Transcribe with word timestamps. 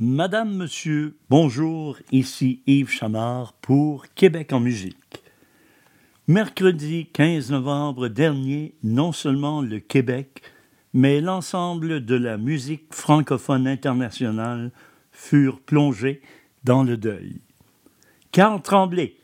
Madame, 0.00 0.54
Monsieur, 0.54 1.16
bonjour, 1.28 1.98
ici 2.12 2.62
Yves 2.68 2.88
Chamard 2.88 3.52
pour 3.54 4.06
Québec 4.14 4.52
en 4.52 4.60
musique. 4.60 5.24
Mercredi 6.28 7.08
15 7.12 7.50
novembre 7.50 8.06
dernier, 8.06 8.76
non 8.84 9.10
seulement 9.10 9.60
le 9.60 9.80
Québec, 9.80 10.42
mais 10.92 11.20
l'ensemble 11.20 12.04
de 12.04 12.14
la 12.14 12.36
musique 12.36 12.94
francophone 12.94 13.66
internationale 13.66 14.70
furent 15.10 15.58
plongés 15.58 16.22
dans 16.62 16.84
le 16.84 16.96
deuil. 16.96 17.40
Carl 18.30 18.62
Tremblay, 18.62 19.16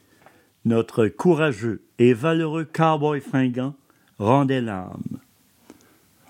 notre 0.64 1.06
courageux 1.06 1.84
et 2.00 2.14
valeureux 2.14 2.64
cowboy 2.64 3.20
fringant, 3.20 3.76
rendait 4.18 4.60
l'âme. 4.60 5.20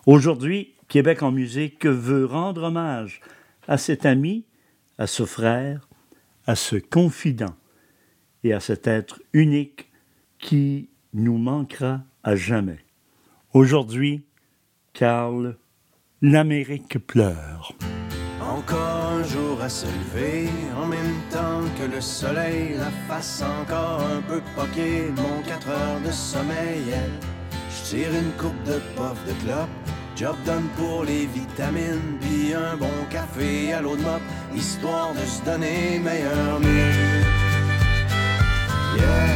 Aujourd'hui, 0.04 0.74
Québec 0.88 1.22
en 1.22 1.32
musique 1.32 1.86
veut 1.86 2.26
rendre 2.26 2.64
hommage 2.64 3.22
à 3.68 3.78
cet 3.78 4.06
ami, 4.06 4.44
à 4.98 5.06
ce 5.06 5.24
frère, 5.24 5.88
à 6.46 6.54
ce 6.54 6.76
confident 6.76 7.54
et 8.42 8.52
à 8.52 8.60
cet 8.60 8.86
être 8.86 9.20
unique 9.32 9.90
qui 10.38 10.90
nous 11.12 11.38
manquera 11.38 12.02
à 12.22 12.36
jamais. 12.36 12.84
Aujourd'hui, 13.52 14.24
Karl, 14.92 15.56
l'Amérique 16.20 16.98
pleure. 17.06 17.72
Encore 18.40 19.10
un 19.18 19.22
jour 19.24 19.60
à 19.60 19.68
se 19.68 19.86
lever, 19.86 20.48
en 20.76 20.86
même 20.86 21.20
temps 21.30 21.62
que 21.78 21.94
le 21.94 22.00
soleil, 22.00 22.74
la 22.76 22.90
face 23.08 23.42
encore 23.42 24.00
un 24.02 24.20
peu 24.22 24.40
poquée, 24.54 25.10
mon 25.16 25.42
4 25.42 25.68
heures 25.68 26.00
de 26.04 26.10
sommeil. 26.10 26.94
Je 27.70 27.90
tire 27.90 28.10
une 28.10 28.32
coupe 28.32 28.62
de 28.64 28.78
pof 28.96 29.18
de 29.26 29.32
clope 29.44 29.93
Job 30.16 30.36
done 30.46 30.68
pour 30.76 31.02
les 31.02 31.26
vitamines, 31.26 32.18
puis 32.20 32.54
un 32.54 32.76
bon 32.76 33.04
café 33.10 33.72
à 33.72 33.82
l'eau 33.82 33.96
de 33.96 34.02
mop, 34.02 34.22
histoire 34.54 35.12
de 35.12 35.26
se 35.26 35.42
donner 35.42 35.98
meilleur 35.98 36.60
mieux. 36.60 37.24
Yeah. 38.96 39.34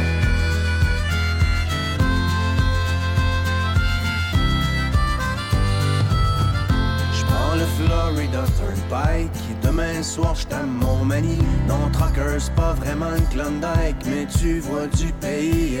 J'prends 7.13 7.55
le 7.55 7.65
Florida 7.77 8.45
Turnpike, 8.57 9.61
demain 9.61 10.01
soir 10.01 10.33
j't'aime 10.35 10.79
mon 10.81 11.03
mani. 11.03 11.39
Non, 11.67 11.89
trucker, 11.91 12.39
c'est 12.39 12.55
pas 12.55 12.71
vraiment 12.71 13.13
une 13.17 13.27
Klondike, 13.27 14.05
mais 14.05 14.25
tu 14.27 14.59
vois 14.59 14.87
du 14.87 15.11
pays. 15.19 15.79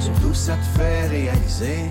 Surtout 0.00 0.34
ça 0.34 0.54
te 0.54 0.78
fait 0.80 1.06
réaliser 1.06 1.90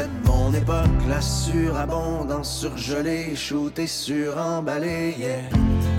De 0.00 0.26
mon 0.26 0.52
époque, 0.54 0.86
la 1.08 1.20
surabondance 1.20 2.60
surgelée, 2.60 3.36
shootée, 3.36 3.86
suremballée, 3.86 5.14
yeah. 5.18 5.42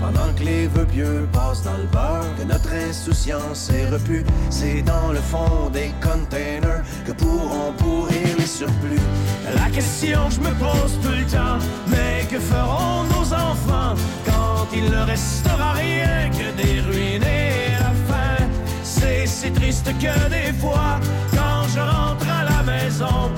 Pendant 0.00 0.32
que 0.36 0.42
les 0.42 0.66
vœux 0.66 0.86
pieux 0.86 1.28
passent 1.32 1.62
dans 1.62 1.76
le 1.76 1.84
beurre, 1.84 2.26
que 2.36 2.44
notre 2.44 2.72
insouciance 2.72 3.70
est 3.70 3.88
repue, 3.88 4.24
c'est 4.50 4.82
dans 4.82 5.12
le 5.12 5.20
fond 5.20 5.70
des 5.72 5.92
containers 6.02 6.82
que 7.06 7.12
pourront 7.12 7.72
pourrir 7.78 8.36
les 8.36 8.46
surplus. 8.46 9.00
La 9.54 9.70
question 9.70 10.28
que 10.28 10.34
je 10.34 10.40
me 10.40 10.54
pose 10.54 10.98
tout 11.02 11.10
le 11.10 11.24
temps, 11.26 11.58
mais 11.86 12.26
que 12.28 12.40
feront 12.40 13.04
nos 13.04 13.32
enfants 13.32 13.94
quand 14.26 14.66
il 14.74 14.90
ne 14.90 15.04
restera 15.04 15.72
rien 15.72 16.30
que 16.30 16.62
des 16.62 16.80
ruines 16.80 17.22
et 17.22 17.70
la 17.78 17.92
fin? 18.08 18.44
C'est 18.82 19.26
si 19.26 19.52
triste 19.52 19.86
que 19.98 20.28
des 20.28 20.52
fois, 20.58 20.98
quand 21.30 21.68
je 21.72 21.80
rentre 21.80 22.26
à 22.28 22.44
la 22.44 22.62
maison 22.62 23.30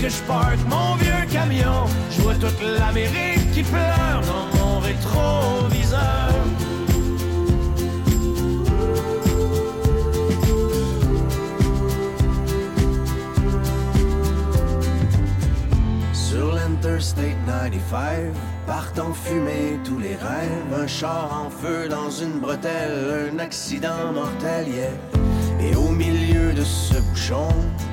que 0.00 0.08
je 0.08 0.22
parque 0.22 0.58
mon 0.66 0.94
vieux 0.96 1.26
camion, 1.30 1.84
je 2.10 2.22
vois 2.22 2.34
toute 2.34 2.60
l'Amérique 2.62 3.50
qui 3.52 3.62
pleure 3.62 4.22
dans 4.26 4.58
mon 4.58 4.78
rétroviseur. 4.78 6.00
Sur 16.14 16.54
l'Interstate 16.54 17.36
95, 17.46 18.32
partent 18.66 18.98
en 19.00 19.12
fumée 19.12 19.78
tous 19.84 19.98
les 19.98 20.16
rêves, 20.16 20.82
un 20.82 20.86
char 20.86 21.44
en 21.46 21.50
feu 21.50 21.88
dans 21.88 22.10
une 22.10 22.40
bretelle, 22.40 23.32
un 23.34 23.38
accident 23.38 24.12
mortel, 24.14 24.66
yeah. 24.68 24.88
Et 25.60 25.76
au 25.76 25.90
milieu 25.90 26.54
de 26.54 26.62
ce 26.62 26.94
bouchon, 26.94 27.48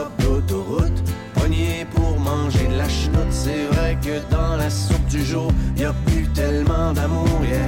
stop 0.00 0.12
d'autoroute, 0.22 1.02
pogné 1.34 1.86
pour 1.94 2.18
manger 2.18 2.66
de 2.68 2.76
la 2.76 2.88
chenoute. 2.88 3.30
C'est 3.30 3.64
vrai 3.72 3.98
que 4.02 4.16
dans 4.34 4.56
la 4.56 4.70
soupe 4.70 5.06
du 5.06 5.24
jour, 5.24 5.50
y 5.76 5.84
a 5.84 5.92
plus 6.06 6.26
tellement 6.28 6.92
d'amour, 6.92 7.40
yeah. 7.42 7.58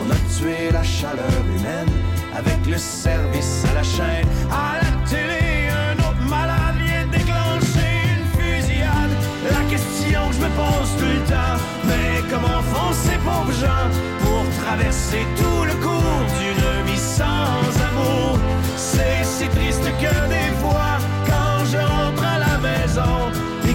On 0.00 0.10
a 0.10 0.18
tué 0.36 0.70
la 0.72 0.82
chaleur 0.82 1.42
humaine 1.56 1.92
avec 2.34 2.60
le 2.66 2.78
service 2.78 3.64
à 3.70 3.74
la 3.74 3.82
chaîne. 3.82 4.28
À 4.50 4.78
la 4.82 4.90
télé, 5.10 5.68
un 5.86 5.96
autre 6.08 6.24
malade 6.28 6.76
vient 6.86 7.06
déclencher 7.18 7.92
une 8.14 8.26
fusillade. 8.36 9.14
La 9.50 9.62
question 9.72 10.20
que 10.28 10.34
je 10.36 10.40
me 10.46 10.50
pose 10.62 10.90
tout 10.98 11.12
le 11.18 11.24
temps, 11.32 11.58
mais 11.88 12.08
comment 12.30 12.62
font 12.72 12.92
ces 12.92 13.18
pauvres 13.26 13.56
gens 13.64 13.88
pour 14.22 14.42
traverser 14.64 15.22
tout 15.36 15.64
le 15.70 15.74
cours 15.84 16.22
d'une 16.38 16.86
vie 16.86 17.04
sans 17.18 17.70
amour? 17.88 18.38
C'est 18.76 19.22
si 19.24 19.46
triste 19.48 19.88
que 20.02 20.14
des 20.34 20.50
fois, 20.62 20.87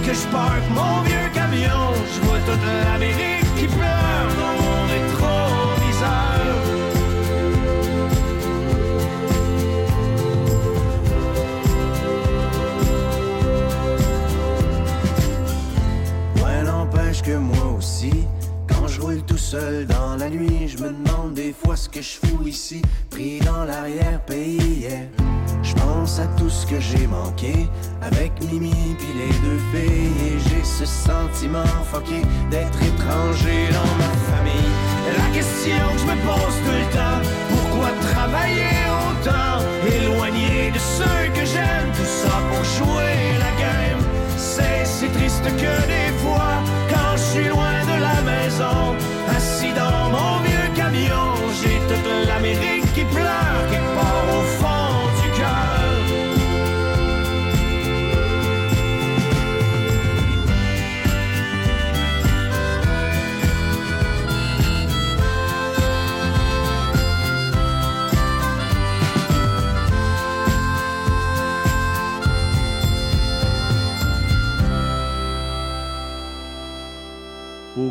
que 0.06 0.14
je 0.14 0.28
parque 0.28 0.70
mon 0.70 1.02
vieux 1.04 1.30
camion, 1.34 1.94
je 2.14 2.22
vois 2.26 2.40
toute 2.40 2.66
l'Amérique 2.86 3.48
qui 3.58 3.68
pleure 3.68 4.30
dans 4.40 4.56
mon 4.62 4.80
rétroviseur. 4.94 6.42
Ouais, 16.44 16.64
n'empêche 16.64 17.22
que 17.22 17.38
moi 17.38 17.76
aussi, 17.78 18.14
quand 18.68 18.88
je 18.88 19.02
roule 19.02 19.22
tout 19.24 19.38
seul 19.38 19.86
dans 19.86 20.16
la 20.18 20.30
nuit, 20.30 20.68
je 20.68 20.84
me 20.84 20.90
demande 20.92 21.34
des 21.34 21.54
fois 21.54 21.76
ce 21.78 21.88
que 21.88 22.02
je 22.02 22.18
fous 22.26 22.48
ici, 22.48 22.82
pris 23.10 23.40
dans 23.40 23.64
l'arrière-pays. 23.64 24.74
yeah. 24.84 25.33
À 26.04 26.28
tout 26.38 26.50
ce 26.50 26.66
que 26.68 26.82
j'ai 26.82 27.08
manqué 27.08 27.70
avec 28.02 28.34
Mimi 28.52 28.94
puis 29.00 29.14
les 29.18 29.34
deux 29.40 29.60
filles 29.72 30.12
et 30.28 30.38
j'ai 30.38 30.62
ce 30.62 30.86
sentiment 30.86 31.64
fucké 31.90 32.22
d'être 32.52 32.78
étranger 32.84 33.70
dans 33.72 33.96
ma 33.98 34.12
famille. 34.28 34.70
La 35.18 35.34
question 35.34 35.80
que 35.94 36.00
je 36.00 36.06
me 36.06 36.18
pose 36.28 36.56
tout 36.66 36.76
le 36.76 36.88
temps, 36.94 37.22
pourquoi 37.50 37.90
travailler 38.12 38.76
autant, 39.08 39.64
éloigné 39.88 40.72
de 40.72 40.78
ceux 40.78 41.32
que 41.34 41.46
j'aime, 41.46 41.90
tout 41.96 42.12
ça 42.22 42.36
pour 42.52 42.64
jouer 42.66 43.40
la 43.40 43.52
game. 43.64 44.04
C'est 44.38 44.86
si 44.86 45.08
triste 45.08 45.46
que 45.46 45.88
des 45.88 46.12
fois, 46.20 46.60
quand 46.90 47.16
je 47.16 47.24
suis 47.32 47.48
loin 47.48 47.80
de 47.92 48.02
la 48.02 48.22
maison, 48.30 48.94
assis 49.38 49.74
dans 49.74 50.10
mon 50.12 50.44
vieux 50.44 50.70
camion, 50.76 51.32
j'ai 51.64 51.80
toute 51.88 52.28
l'Amérique 52.28 52.94
qui 52.94 53.06
pleure 53.06 53.54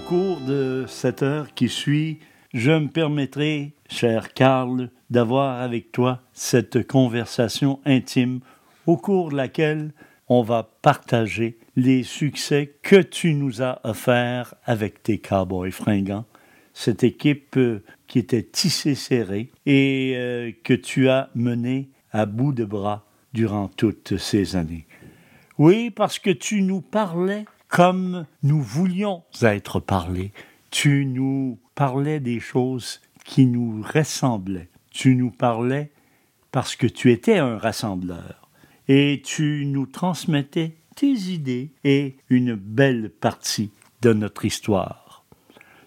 cours 0.08 0.40
de 0.40 0.84
cette 0.88 1.22
heure 1.22 1.54
qui 1.54 1.68
suit, 1.68 2.18
je 2.54 2.72
me 2.72 2.88
permettrai, 2.88 3.72
cher 3.88 4.32
Karl, 4.32 4.90
d'avoir 5.10 5.60
avec 5.60 5.92
toi 5.92 6.22
cette 6.32 6.86
conversation 6.86 7.80
intime 7.84 8.40
au 8.86 8.96
cours 8.96 9.30
de 9.30 9.36
laquelle 9.36 9.92
on 10.28 10.42
va 10.42 10.70
partager 10.82 11.58
les 11.76 12.02
succès 12.02 12.74
que 12.82 12.96
tu 12.96 13.34
nous 13.34 13.62
as 13.62 13.80
offerts 13.84 14.54
avec 14.64 15.02
tes 15.02 15.18
Cowboys 15.18 15.70
fringants, 15.70 16.26
cette 16.74 17.04
équipe 17.04 17.56
euh, 17.56 17.82
qui 18.06 18.18
était 18.18 18.42
tissée 18.42 18.94
serrée 18.94 19.50
et 19.66 20.14
euh, 20.16 20.52
que 20.64 20.74
tu 20.74 21.08
as 21.08 21.30
menée 21.34 21.90
à 22.12 22.26
bout 22.26 22.52
de 22.52 22.64
bras 22.64 23.06
durant 23.32 23.68
toutes 23.68 24.16
ces 24.16 24.56
années. 24.56 24.86
Oui, 25.58 25.90
parce 25.90 26.18
que 26.18 26.30
tu 26.30 26.62
nous 26.62 26.80
parlais 26.80 27.44
comme 27.72 28.26
nous 28.42 28.60
voulions 28.60 29.24
être 29.40 29.80
parlés. 29.80 30.32
Tu 30.70 31.06
nous 31.06 31.58
parlais 31.74 32.20
des 32.20 32.38
choses 32.38 33.00
qui 33.24 33.46
nous 33.46 33.82
ressemblaient. 33.82 34.68
Tu 34.90 35.16
nous 35.16 35.30
parlais 35.30 35.90
parce 36.50 36.76
que 36.76 36.86
tu 36.86 37.10
étais 37.10 37.38
un 37.38 37.56
rassembleur. 37.56 38.50
Et 38.88 39.22
tu 39.24 39.64
nous 39.64 39.86
transmettais 39.86 40.76
tes 40.96 41.12
idées 41.12 41.70
et 41.82 42.18
une 42.28 42.56
belle 42.56 43.08
partie 43.08 43.70
de 44.02 44.12
notre 44.12 44.44
histoire. 44.44 45.24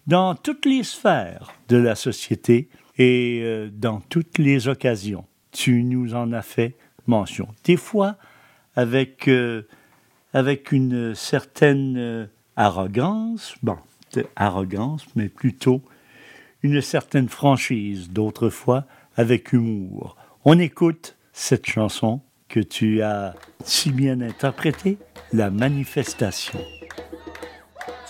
Dans 0.08 0.34
toutes 0.34 0.66
les 0.66 0.82
sphères 0.82 1.54
de 1.68 1.78
la 1.78 1.94
société 1.94 2.68
et 2.98 3.42
euh, 3.44 3.70
dans 3.72 4.00
toutes 4.00 4.40
les 4.40 4.68
occasions, 4.68 5.26
tu 5.52 5.84
nous 5.84 6.16
en 6.16 6.34
as 6.34 6.42
fait 6.42 6.78
mention. 7.06 7.48
Des 7.64 7.78
fois, 7.78 8.18
avec, 8.76 9.28
euh, 9.28 9.68
avec 10.36 10.74
une 10.74 11.16
certaine 11.16 11.96
euh, 11.98 12.26
arrogance, 12.58 13.56
bon, 13.64 13.78
arrogance, 14.36 15.06
mais 15.16 15.30
plutôt 15.30 15.82
une 16.62 16.82
certaine 16.82 17.30
franchise, 17.30 18.10
d'autres 18.10 18.50
fois 18.50 18.84
avec 19.16 19.54
humour. 19.54 20.18
On 20.44 20.60
écoute 20.60 21.16
cette 21.32 21.66
chanson 21.66 22.20
que 22.50 22.60
tu 22.60 23.02
as 23.02 23.34
si 23.64 23.92
bien 23.92 24.20
interprétée, 24.20 24.98
La 25.32 25.50
manifestation 25.50 26.60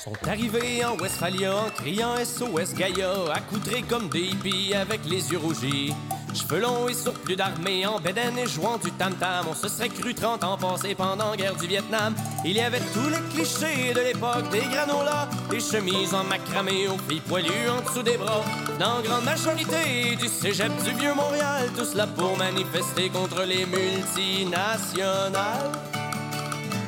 sont 0.05 0.29
arrivés 0.29 0.85
en 0.85 0.95
Westphalia 0.97 1.55
en 1.55 1.69
criant 1.71 2.15
SOS 2.23 2.75
Gaïa, 2.75 3.11
accoudrés 3.33 3.81
comme 3.81 4.07
des 4.09 4.21
hippies 4.21 4.75
avec 4.75 5.03
les 5.05 5.31
yeux 5.31 5.39
rougis. 5.39 5.95
Cheveux 6.31 6.59
longs 6.59 6.87
et 6.87 6.93
surplus 6.93 7.35
d'armée 7.35 7.87
en 7.87 7.99
bédaine 7.99 8.37
et 8.37 8.45
jouant 8.45 8.77
du 8.77 8.91
tam-tam. 8.91 9.47
On 9.49 9.55
se 9.55 9.67
serait 9.67 9.89
cru 9.89 10.13
30 10.13 10.43
ans 10.43 10.57
passés 10.57 10.93
pendant 10.93 11.31
la 11.31 11.37
guerre 11.37 11.55
du 11.55 11.65
Vietnam. 11.65 12.13
Il 12.43 12.51
y 12.51 12.61
avait 12.61 12.81
tous 12.93 13.09
les 13.09 13.17
clichés 13.33 13.95
de 13.95 14.01
l'époque, 14.01 14.47
des 14.51 14.61
granolas, 14.61 15.27
des 15.49 15.59
chemises 15.59 16.13
en 16.13 16.23
macramé 16.25 16.87
aux 16.87 16.99
filles 17.09 17.21
poilues 17.21 17.69
en 17.69 17.81
dessous 17.81 18.03
des 18.03 18.17
bras. 18.17 18.43
Dans 18.79 19.01
grande 19.01 19.23
majorité 19.23 20.15
du 20.21 20.27
cégep 20.27 20.71
du 20.83 20.91
Vieux-Montréal, 20.91 21.71
tous 21.75 21.95
là 21.95 22.05
pour 22.05 22.37
manifester 22.37 23.09
contre 23.09 23.41
les 23.43 23.65
multinationales. 23.65 25.71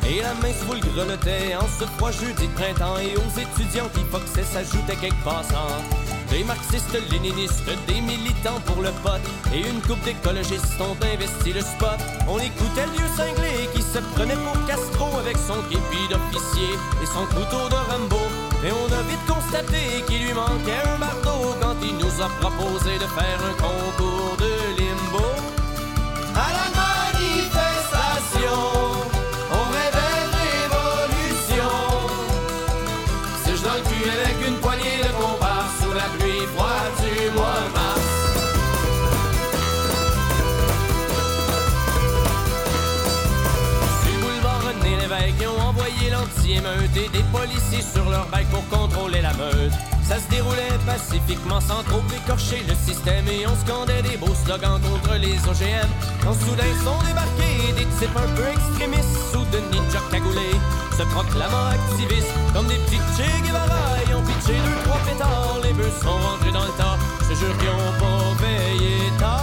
Et 0.09 0.21
la 0.21 0.33
main 0.35 0.53
sous 0.55 0.73
le 0.73 0.79
grelottait 0.79 1.53
en 1.55 1.67
ce 1.67 1.83
froid 1.97 2.11
jeudi 2.11 2.47
de 2.47 2.53
printemps. 2.53 2.97
Et 2.97 3.17
aux 3.17 3.33
étudiants 3.35 3.89
qui 3.93 4.03
foxaient 4.09 4.47
s'ajoutaient 4.47 4.95
quelques 4.95 5.23
passants 5.25 5.83
Des 6.31 6.45
marxistes, 6.45 6.95
léninistes, 7.11 7.67
des 7.87 7.99
militants 7.99 8.61
pour 8.65 8.81
le 8.81 8.91
pote 9.03 9.27
Et 9.53 9.67
une 9.67 9.81
coupe 9.81 10.01
d'écologistes 10.05 10.79
ont 10.79 10.95
investi 11.03 11.51
le 11.51 11.59
spot. 11.59 11.99
On 12.29 12.39
écoutait 12.39 12.87
le 12.87 12.93
vieux 12.95 13.11
cinglé 13.17 13.67
qui 13.75 13.81
se 13.81 13.99
prenait 14.15 14.39
pour 14.47 14.55
Castro 14.65 15.11
Avec 15.19 15.35
son 15.35 15.59
képi 15.67 16.01
d'officier 16.09 16.71
et 17.03 17.05
son 17.05 17.25
couteau 17.27 17.67
de 17.67 17.75
Rambo. 17.75 18.23
Et 18.63 18.71
on 18.71 18.87
a 18.87 19.01
vite 19.11 19.25
constaté 19.27 20.07
qu'il 20.07 20.23
lui 20.23 20.33
manquait 20.33 20.87
un 20.87 20.97
marteau 20.99 21.51
Quand 21.59 21.75
il 21.83 21.97
nous 21.99 22.15
a 22.23 22.29
proposé 22.39 22.95
de 22.95 23.07
faire 23.11 23.39
un 23.43 23.55
concours 23.59 24.37
de 24.39 24.51
limbo. 24.79 25.27
À 26.33 26.47
la 26.55 26.86
policiers 47.31 47.81
sur 47.81 48.09
leur 48.09 48.25
bike 48.27 48.49
pour 48.49 48.67
contrôler 48.69 49.21
la 49.21 49.33
meute. 49.33 49.73
Ça 50.03 50.15
se 50.19 50.29
déroulait 50.29 50.79
pacifiquement 50.85 51.59
sans 51.59 51.83
trop 51.83 52.01
écorcher 52.15 52.63
le 52.67 52.75
système 52.75 53.27
et 53.27 53.45
on 53.45 53.55
scandait 53.65 54.01
des 54.01 54.17
beaux 54.17 54.35
slogans 54.45 54.79
contre 54.79 55.15
les 55.15 55.35
OGM. 55.43 55.89
Quand 56.23 56.33
soudain 56.33 56.71
sont 56.83 56.99
débarqués 57.05 57.73
des 57.75 57.85
types 57.99 58.15
un 58.15 58.29
peu 58.35 58.47
extrémistes 58.47 59.17
sous 59.31 59.45
de 59.51 59.59
ninja 59.71 59.99
cagoulés, 60.11 60.59
se 60.97 61.03
proclamant 61.03 61.67
activistes 61.71 62.33
comme 62.53 62.67
des 62.67 62.79
petits 62.85 63.03
Che 63.17 63.27
Guevara 63.43 63.99
et 64.09 64.13
ont 64.15 64.23
pitché 64.23 64.55
deux 64.57 64.79
trois 64.85 64.99
pétards. 65.05 65.59
Les 65.63 65.73
bœufs 65.73 65.99
sont 66.01 66.19
rentrés 66.27 66.51
dans 66.51 66.65
le 66.65 66.75
tas, 66.77 66.97
je 67.29 67.35
jure 67.35 67.57
qu'ils 67.57 67.69
ont 67.69 67.95
pas 67.99 68.43
veillé 68.43 69.11
tard. 69.19 69.36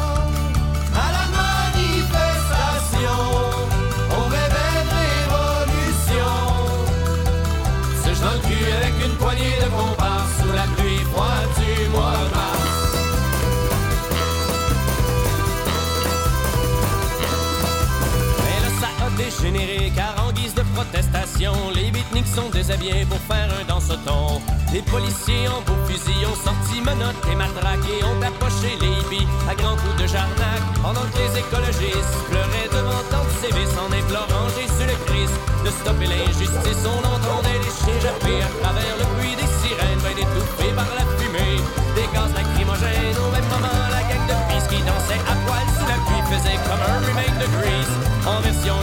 Les 21.41 21.91
beatniks 21.91 22.29
sont 22.29 22.49
déshabillés 22.51 23.05
pour 23.09 23.19
faire 23.27 23.49
un 23.59 23.65
danse-ton. 23.67 24.41
Les 24.73 24.83
policiers 24.83 25.49
en 25.49 25.61
beaux 25.67 25.79
fusils 25.87 26.27
ont 26.27 26.39
sorti 26.39 26.81
menottes 26.81 27.19
et 27.31 27.35
matraques 27.35 27.87
et 27.91 28.05
ont 28.05 28.21
approché 28.23 28.79
les 28.81 28.87
hippies 28.87 29.27
à 29.51 29.55
grands 29.55 29.77
coups 29.77 30.03
de 30.03 30.07
jarnac. 30.07 30.63
Pendant 30.83 31.03
que 31.11 31.19
les 31.19 31.39
écologistes 31.39 32.15
pleuraient 32.31 32.71
devant 32.71 33.03
tant 33.11 33.25
de 33.27 33.35
sévices 33.43 33.75
en 33.75 33.91
implorant 33.91 34.47
Jésus 34.55 34.87
le 34.87 34.97
Christ 35.11 35.35
de 35.65 35.71
stopper 35.83 36.07
l'injustice. 36.07 36.83
On 36.87 37.03
entendait 37.03 37.59
les 37.59 37.73
chiens 37.83 37.99
japper 37.99 38.39
à 38.39 38.51
travers 38.63 38.95
le 38.99 39.07
bruit 39.19 39.35
des 39.35 39.51
sirènes, 39.59 40.03
bien 40.07 40.15
étouffés 40.15 40.75
par 40.79 40.91
la 40.95 41.05
fumée 41.19 41.59
des 41.99 42.07
gaz 42.15 42.31
lacrymogènes. 42.31 43.19
Au 43.19 43.31
même 43.35 43.49
moment, 43.51 43.83
la 43.91 44.03
gang 44.07 44.23
de 44.31 44.39
fils 44.55 44.67
qui 44.71 44.79
dansait 44.87 45.23
à 45.27 45.35
poil 45.47 45.67
sous 45.75 45.89
la 45.91 45.99
pluie 46.07 46.25
faisait 46.31 46.59
comme 46.63 46.83
un 46.83 46.99
remake 47.03 47.39
de 47.43 47.49
Grease 47.59 47.95
en 48.23 48.39
version 48.41 48.79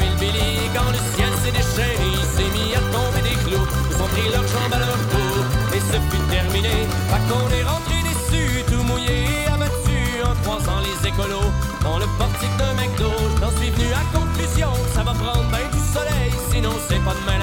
terminé. 6.52 6.88
Pas 7.10 7.20
qu'on 7.28 7.50
est 7.50 7.64
rentré 7.64 7.96
déçu, 8.04 8.64
tout 8.68 8.84
mouillé, 8.84 9.48
abattu 9.48 10.22
en 10.24 10.36
croisant 10.44 10.80
les 10.82 11.08
écolos 11.08 11.52
dans 11.84 11.98
le 12.00 12.06
portique 12.18 12.56
d'un 12.58 12.74
McDo. 12.74 13.12
J'en 13.40 13.52
suis 13.58 13.70
venu 13.70 13.88
à 13.94 14.18
conclusion, 14.18 14.72
ça 14.94 15.04
va 15.04 15.14
prendre 15.14 15.44
bien 15.50 15.68
du 15.72 15.80
soleil, 15.94 16.32
sinon 16.52 16.72
c'est 16.88 17.04
pas 17.04 17.14
demain 17.22 17.40
la 17.40 17.41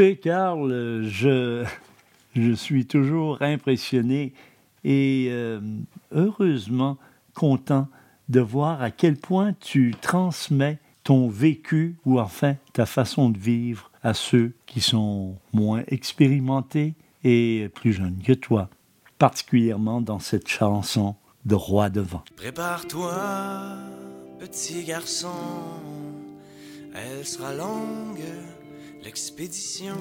sais, 0.00 0.16
Karl, 0.16 1.02
je, 1.04 1.66
je 2.34 2.52
suis 2.52 2.86
toujours 2.86 3.42
impressionné 3.42 4.32
et 4.82 5.28
euh, 5.28 5.60
heureusement 6.10 6.96
content 7.34 7.86
de 8.30 8.40
voir 8.40 8.80
à 8.80 8.90
quel 8.90 9.16
point 9.16 9.52
tu 9.60 9.94
transmets 10.00 10.78
ton 11.04 11.28
vécu 11.28 11.96
ou 12.06 12.18
enfin 12.18 12.56
ta 12.72 12.86
façon 12.86 13.28
de 13.28 13.38
vivre 13.38 13.90
à 14.02 14.14
ceux 14.14 14.54
qui 14.64 14.80
sont 14.80 15.36
moins 15.52 15.82
expérimentés 15.88 16.94
et 17.22 17.68
plus 17.74 17.92
jeunes 17.92 18.22
que 18.24 18.32
toi, 18.32 18.70
particulièrement 19.18 20.00
dans 20.00 20.18
cette 20.18 20.48
chanson 20.48 21.14
de 21.44 21.54
Roi 21.54 21.90
de 21.90 22.00
vent. 22.00 22.24
Prépare-toi, 22.36 23.12
petit 24.38 24.82
garçon, 24.84 25.28
elle 26.94 27.26
sera 27.26 27.52
longue, 27.52 28.20
l'expédition. 29.02 29.96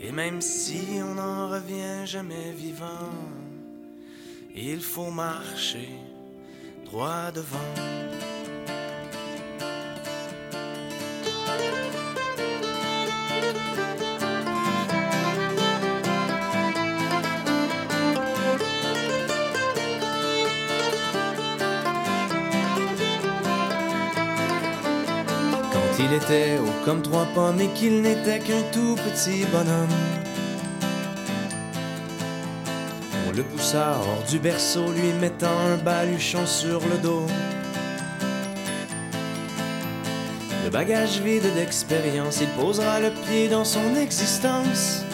Et 0.00 0.12
même 0.12 0.40
si 0.40 0.80
on 1.02 1.14
n'en 1.14 1.48
revient 1.48 2.06
jamais 2.06 2.52
vivant, 2.52 3.10
il 4.54 4.80
faut 4.80 5.10
marcher 5.10 5.88
droit 6.86 7.30
devant. 7.32 7.58
Il 26.02 26.14
était 26.14 26.58
haut 26.58 26.84
comme 26.84 27.02
trois 27.02 27.26
pommes 27.34 27.60
et 27.60 27.68
qu'il 27.68 28.00
n'était 28.00 28.38
qu'un 28.38 28.62
tout 28.72 28.96
petit 28.96 29.44
bonhomme. 29.52 29.88
On 33.28 33.32
le 33.36 33.42
poussa 33.42 33.98
hors 34.00 34.24
du 34.28 34.38
berceau, 34.38 34.90
lui 34.92 35.12
mettant 35.20 35.58
un 35.68 35.76
baluchon 35.76 36.46
sur 36.46 36.80
le 36.80 36.96
dos. 37.02 37.26
Le 40.64 40.70
bagage 40.70 41.20
vide 41.20 41.52
d'expérience, 41.54 42.40
il 42.40 42.48
posera 42.48 42.98
le 43.00 43.10
pied 43.26 43.48
dans 43.48 43.64
son 43.64 43.94
existence. 43.96 45.04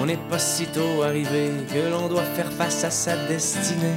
On 0.00 0.06
n'est 0.06 0.24
pas 0.30 0.38
si 0.38 0.66
tôt 0.66 1.02
arrivé 1.02 1.50
que 1.72 1.90
l'on 1.90 2.06
doit 2.06 2.30
faire 2.36 2.52
face 2.52 2.84
à 2.84 2.90
sa 2.90 3.16
destinée. 3.26 3.96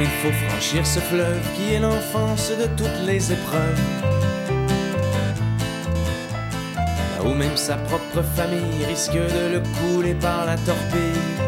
Il 0.00 0.06
faut 0.06 0.32
franchir 0.48 0.86
ce 0.86 1.00
fleuve 1.00 1.40
qui 1.54 1.74
est 1.74 1.78
l'enfance 1.78 2.50
de 2.50 2.66
toutes 2.76 3.06
les 3.06 3.32
épreuves. 3.32 3.80
Là 7.16 7.24
où 7.24 7.34
même 7.34 7.56
sa 7.56 7.76
propre 7.76 8.22
famille 8.36 8.84
risque 8.86 9.14
de 9.14 9.54
le 9.54 9.62
couler 9.78 10.14
par 10.14 10.46
la 10.46 10.56
torpille. 10.56 11.42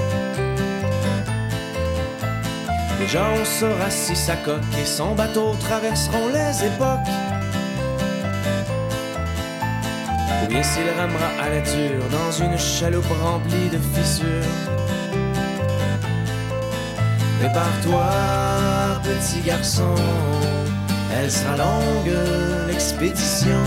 Déjà 2.98 3.22
on 3.40 3.44
saura 3.44 3.90
si 3.90 4.16
sa 4.16 4.36
coque 4.36 4.62
et 4.80 4.84
son 4.84 5.14
bateau 5.14 5.54
traverseront 5.60 6.28
les 6.28 6.66
époques. 6.66 7.12
Ou 10.42 10.46
bien 10.48 10.62
s'il 10.62 10.88
ramera 10.98 11.28
à 11.42 11.48
la 11.50 11.60
dure 11.60 12.08
dans 12.10 12.32
une 12.32 12.58
chaloupe 12.58 13.12
remplie 13.22 13.68
de 13.70 13.78
fissures. 13.94 14.83
Prépare-toi, 17.44 19.02
petit 19.02 19.42
garçon, 19.42 19.94
elle 21.14 21.30
sera 21.30 21.58
longue, 21.58 22.16
l'expédition. 22.66 23.60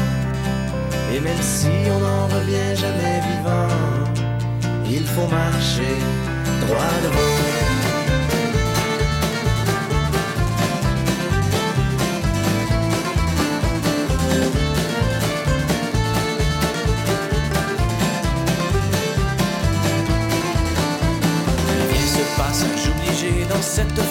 Et 1.13 1.19
même 1.19 1.41
si 1.43 1.69
on 1.91 1.99
n'en 1.99 2.25
revient 2.25 2.75
jamais 2.75 3.21
vivant, 3.21 3.67
il 4.89 5.05
faut 5.05 5.27
marcher 5.27 5.95
droit 6.61 6.91
devant. 7.03 7.86
Cette 23.77 23.91
forêt 23.91 24.06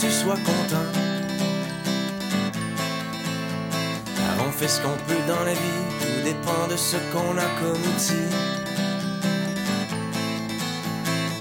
tu 0.00 0.10
sois 0.10 0.36
content. 0.36 0.88
Car 4.16 4.46
on 4.46 4.50
fait 4.50 4.68
ce 4.68 4.80
qu'on 4.80 4.96
peut 5.06 5.22
dans 5.26 5.44
la 5.44 5.52
vie, 5.52 5.82
tout 6.00 6.22
dépend 6.24 6.66
de 6.70 6.76
ce 6.76 6.96
qu'on 7.12 7.36
a 7.38 7.48
comme 7.60 7.80
outil. 7.80 8.28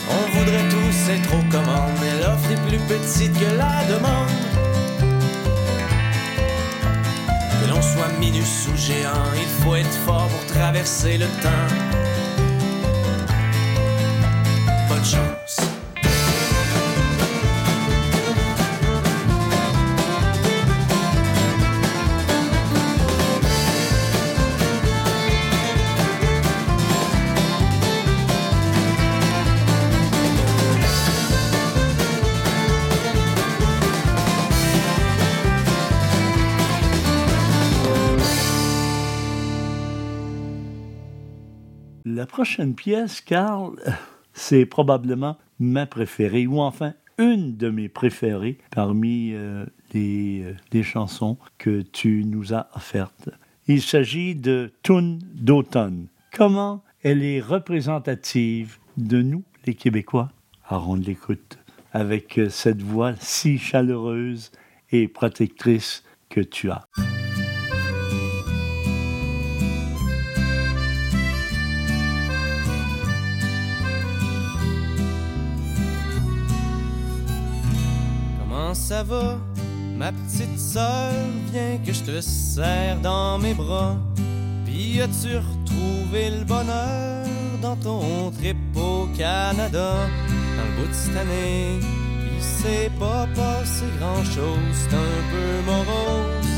On 0.10 0.38
voudrait 0.38 0.70
tous 0.70 1.10
être 1.12 1.34
aux 1.34 1.52
commandes, 1.52 1.98
mais 2.00 2.22
l'offre 2.22 2.52
est 2.52 2.68
plus 2.68 2.80
petite 2.80 3.34
que 3.34 3.58
la 3.58 3.84
demande. 3.94 4.30
Que 7.62 7.70
l'on 7.70 7.82
soit 7.82 8.12
minus 8.20 8.68
ou 8.72 8.78
géant, 8.78 9.32
il 9.36 9.64
faut 9.64 9.76
être 9.76 9.98
fort 10.06 10.28
pour 10.28 10.46
traverser 10.54 11.18
le 11.18 11.26
temps. 11.42 11.85
La 42.08 42.26
prochaine 42.26 42.76
pièce, 42.76 43.20
Carl, 43.20 43.76
c'est 44.48 44.68
probablement 44.68 45.38
ma 45.58 45.88
préférée, 45.88 46.46
ou 46.46 46.60
enfin 46.60 46.94
une 47.18 47.58
de 47.58 47.72
mes 47.72 47.90
préférées 47.90 48.60
parmi 48.70 49.32
euh, 49.34 49.66
les, 49.92 50.44
euh, 50.44 50.54
les, 50.72 50.84
chansons 50.84 51.38
que 51.58 51.82
tu 51.82 52.24
nous 52.26 52.54
as 52.54 52.68
offertes. 52.76 53.32
Il 53.68 53.82
s'agit 53.82 54.36
de 54.36 54.72
Tune 54.84 55.20
d'automne. 55.34 56.10
Comment 56.32 56.84
elle 57.02 57.24
est 57.24 57.42
représentative 57.42 58.78
de 58.98 59.24
nous, 59.24 59.44
les 59.66 59.74
Québécois? 59.74 60.30
Alors 60.68 60.90
on 60.90 60.96
l'écoute 60.96 61.58
avec 61.92 62.38
euh, 62.38 62.50
cette 62.50 62.84
voix 62.84 63.14
si 63.20 63.58
chaleureuse 63.58 64.52
et 64.92 65.08
protectrice 65.08 66.04
que 66.30 66.42
tu 66.42 66.70
as. 66.70 66.86
Ça 78.76 79.04
va? 79.04 79.38
Ma 79.98 80.12
petite 80.12 80.60
sœur, 80.60 81.12
viens 81.52 81.78
que 81.84 81.94
je 81.94 82.04
te 82.04 82.22
serre 82.22 83.00
dans 83.02 83.40
mes 83.40 83.54
bras. 83.54 83.96
Puis 84.66 85.02
as-tu 85.02 85.38
retrouvé 85.38 86.30
le 86.30 86.44
bonheur 86.44 87.26
dans 87.62 87.78
ton 87.78 88.32
trip 88.32 88.58
au 88.76 89.08
Canada? 89.18 89.94
Dans 90.58 90.64
le 90.70 90.82
bout 90.82 90.88
de 90.88 90.94
cette 90.94 91.18
année, 91.18 91.80
il 92.36 92.44
s'est 92.44 92.92
pas 93.00 93.28
passé 93.34 93.86
grand-chose, 94.00 94.74
c'est 94.74 94.96
un 94.96 95.22
peu 95.32 95.72
morose. 95.72 96.56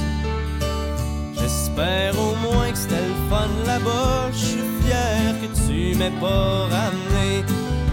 J'espère 1.40 2.14
au 2.20 2.36
moins 2.36 2.72
que 2.72 2.78
c'était 2.78 2.96
le 2.96 3.30
fun 3.30 3.48
là-bas, 3.66 4.32
je 4.32 4.38
suis 4.38 4.68
fier 4.82 5.36
que 5.42 5.48
tu 5.68 5.98
m'aies 5.98 6.20
pas 6.20 6.68
ramené 6.76 7.46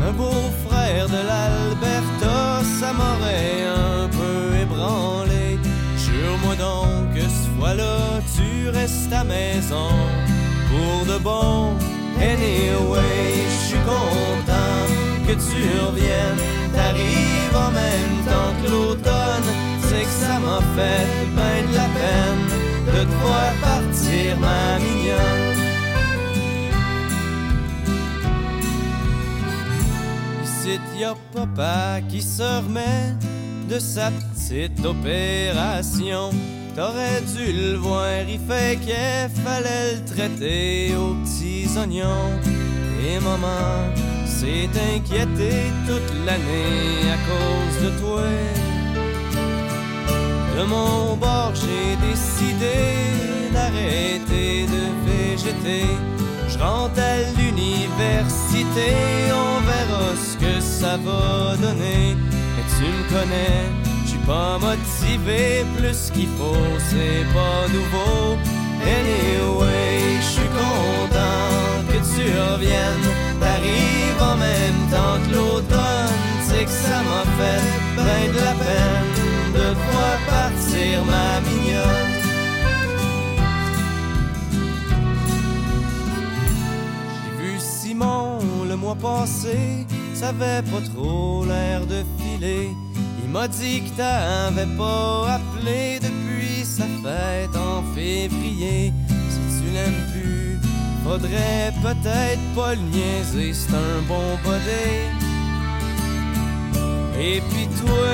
un 0.07 0.12
beau 0.12 0.50
frère 0.66 1.09
de 1.09 1.21
l'Alberta, 1.28 2.62
ça 2.81 2.93
m'aurait 2.93 3.64
un 3.66 4.09
ébranlé. 4.85 5.59
Jure-moi 5.97 6.57
donc 6.57 7.14
que 7.14 7.23
ce 7.23 7.49
fois-là, 7.59 8.21
tu 8.37 8.69
restes 8.71 9.12
à 9.12 9.25
maison 9.25 9.91
pour 10.69 11.07
de 11.12 11.19
bon. 11.19 11.75
Anyway, 12.21 13.45
je 13.50 13.67
suis 13.69 13.85
content 13.85 14.87
que 15.26 15.33
tu 15.33 15.62
reviennes. 15.87 16.41
T'arrives 16.75 17.57
en 17.57 17.71
même 17.71 18.25
temps 18.26 18.53
que 18.62 18.71
l'automne, 18.71 19.49
c'est 19.83 20.03
que 20.03 20.17
ça 20.26 20.38
m'a 20.41 20.61
fait 20.76 21.07
bien 21.35 21.71
de 21.71 21.76
la 21.76 21.88
peine 21.99 22.45
de 22.87 23.05
te 23.05 23.14
voir 23.23 23.53
partir, 23.61 24.38
ma 24.38 24.79
mignonne. 24.79 25.64
Ici, 30.45 30.81
y 30.99 31.05
a 31.05 31.14
papa 31.35 32.00
qui 32.09 32.23
se 32.23 32.43
remet 32.43 33.14
de 33.69 33.79
sa 33.79 34.11
petite 34.45 34.85
opération. 34.85 36.31
T'aurais 36.77 37.23
dû 37.35 37.53
le 37.53 37.77
voir, 37.77 38.09
il 38.29 38.39
fait 38.41 38.79
qu'il 38.81 39.43
fallait 39.43 39.95
le 39.95 40.05
traiter 40.05 40.95
aux 40.97 41.15
petits 41.23 41.69
oignons. 41.79 42.33
Et 43.07 43.19
maman 43.21 43.95
s'est 44.27 44.69
inquiétée 44.97 45.71
toute 45.87 46.13
l'année 46.27 47.11
à 47.11 47.19
cause 47.29 47.85
de 47.85 48.01
toi. 48.01 48.23
De 50.57 50.65
mon 50.65 51.17
bord, 51.17 51.53
j'ai 51.55 51.97
décidé 52.09 52.77
d'arrêter 53.53 54.67
de 54.67 54.83
végéter. 55.07 55.87
Je 56.49 56.59
rentre 56.59 57.01
à 57.01 57.17
l'université, 57.39 58.93
on 59.33 59.61
verra 59.69 60.15
ce 60.17 60.37
que 60.37 60.61
ça 60.61 60.97
va 60.97 61.57
donner. 61.57 62.17
Mais 62.57 62.65
tu 62.77 62.85
me 62.85 63.03
connais, 63.09 63.84
pas 64.26 64.59
motivé 64.59 65.64
plus 65.76 66.11
qu'il 66.11 66.28
faut, 66.38 66.78
c'est 66.91 67.25
pas 67.32 67.69
nouveau. 67.73 68.37
Anyway, 68.82 70.21
je 70.21 70.26
suis 70.37 70.50
content 70.63 71.84
que 71.89 71.99
tu 72.15 72.25
reviennes. 72.50 73.08
T'arrives 73.41 74.23
en 74.23 74.37
même 74.37 74.80
temps 74.91 75.19
que 75.25 75.34
l'automne, 75.34 76.19
c'est 76.47 76.65
que 76.65 76.71
ça 76.71 76.99
m'a 77.08 77.25
fait 77.39 77.63
bien 77.97 78.32
de 78.32 78.39
la 78.39 78.54
peine 78.65 79.25
de 79.54 79.67
voir 79.87 80.17
partir, 80.28 81.04
ma 81.04 81.41
mignonne. 81.49 82.15
J'ai 87.15 87.43
vu 87.43 87.58
Simon 87.58 88.39
le 88.69 88.76
mois 88.76 88.97
passé, 88.97 89.87
ça 90.15 90.28
avait 90.28 90.63
pas 90.63 90.82
trop 90.95 91.45
l'air 91.45 91.87
de 91.87 92.02
filer. 92.19 92.71
M'a 93.34 93.49
dit 93.49 93.82
que 93.82 93.97
t'avais 93.97 94.76
pas 94.76 95.38
appelé 95.38 95.99
depuis 95.99 96.64
sa 96.64 96.84
fête 97.02 97.56
en 97.56 97.82
février. 97.92 98.92
Si 99.28 99.40
tu 99.58 99.73
l'aimes 99.73 100.06
plus, 100.12 100.60
faudrait 101.02 101.73
peut-être 101.82 102.54
pas 102.54 102.76
le 102.76 102.82
niaiser, 102.92 103.52
c'est 103.52 103.75
un 103.75 104.02
bon 104.06 104.38
body. 104.44 105.00
Et 107.18 107.42
puis 107.50 107.66
toi, 107.84 108.06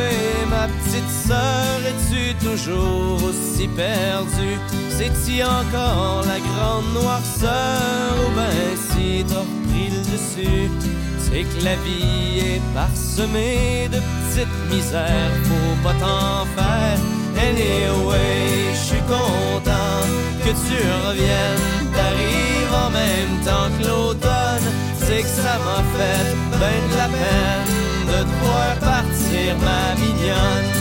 ma 0.48 0.68
petite 0.68 1.11
sœur, 1.26 1.80
es-tu 1.90 2.35
toujours 2.42 3.22
aussi 3.22 3.68
perdue? 3.68 4.59
C'est-tu 4.88 5.42
encore 5.42 6.24
la 6.26 6.40
grande 6.40 6.94
noirceur? 6.94 8.14
Ou 8.24 8.35
ben 8.37 8.74
si 8.88 9.22
t'as 9.28 9.40
repris 9.40 9.90
le 9.90 10.00
dessus? 10.12 11.00
C'est 11.33 11.45
que 11.45 11.64
la 11.64 11.77
vie 11.77 12.40
est 12.40 12.62
parsemée 12.75 13.88
de 13.88 13.99
petites 13.99 14.61
misères, 14.69 15.31
faut 15.45 15.77
pas 15.85 15.95
t'en 15.95 16.45
faire. 16.57 16.99
Anyway, 17.37 18.75
je 18.75 18.79
suis 18.90 19.03
content 19.03 20.03
que 20.45 20.51
tu 20.51 20.79
reviennes, 21.07 21.93
t'arrives 21.95 22.75
en 22.75 22.90
même 22.90 23.45
temps 23.45 23.71
que 23.79 23.87
l'automne. 23.87 24.69
C'est 24.99 25.23
que 25.23 25.29
ça 25.29 25.57
m'a 25.64 25.83
fait 25.95 26.35
ben 26.59 26.83
la 26.97 27.09
peine 27.09 27.81
de 28.09 28.25
te 28.25 28.85
partir, 28.85 29.57
ma 29.59 29.95
mignonne. 30.01 30.80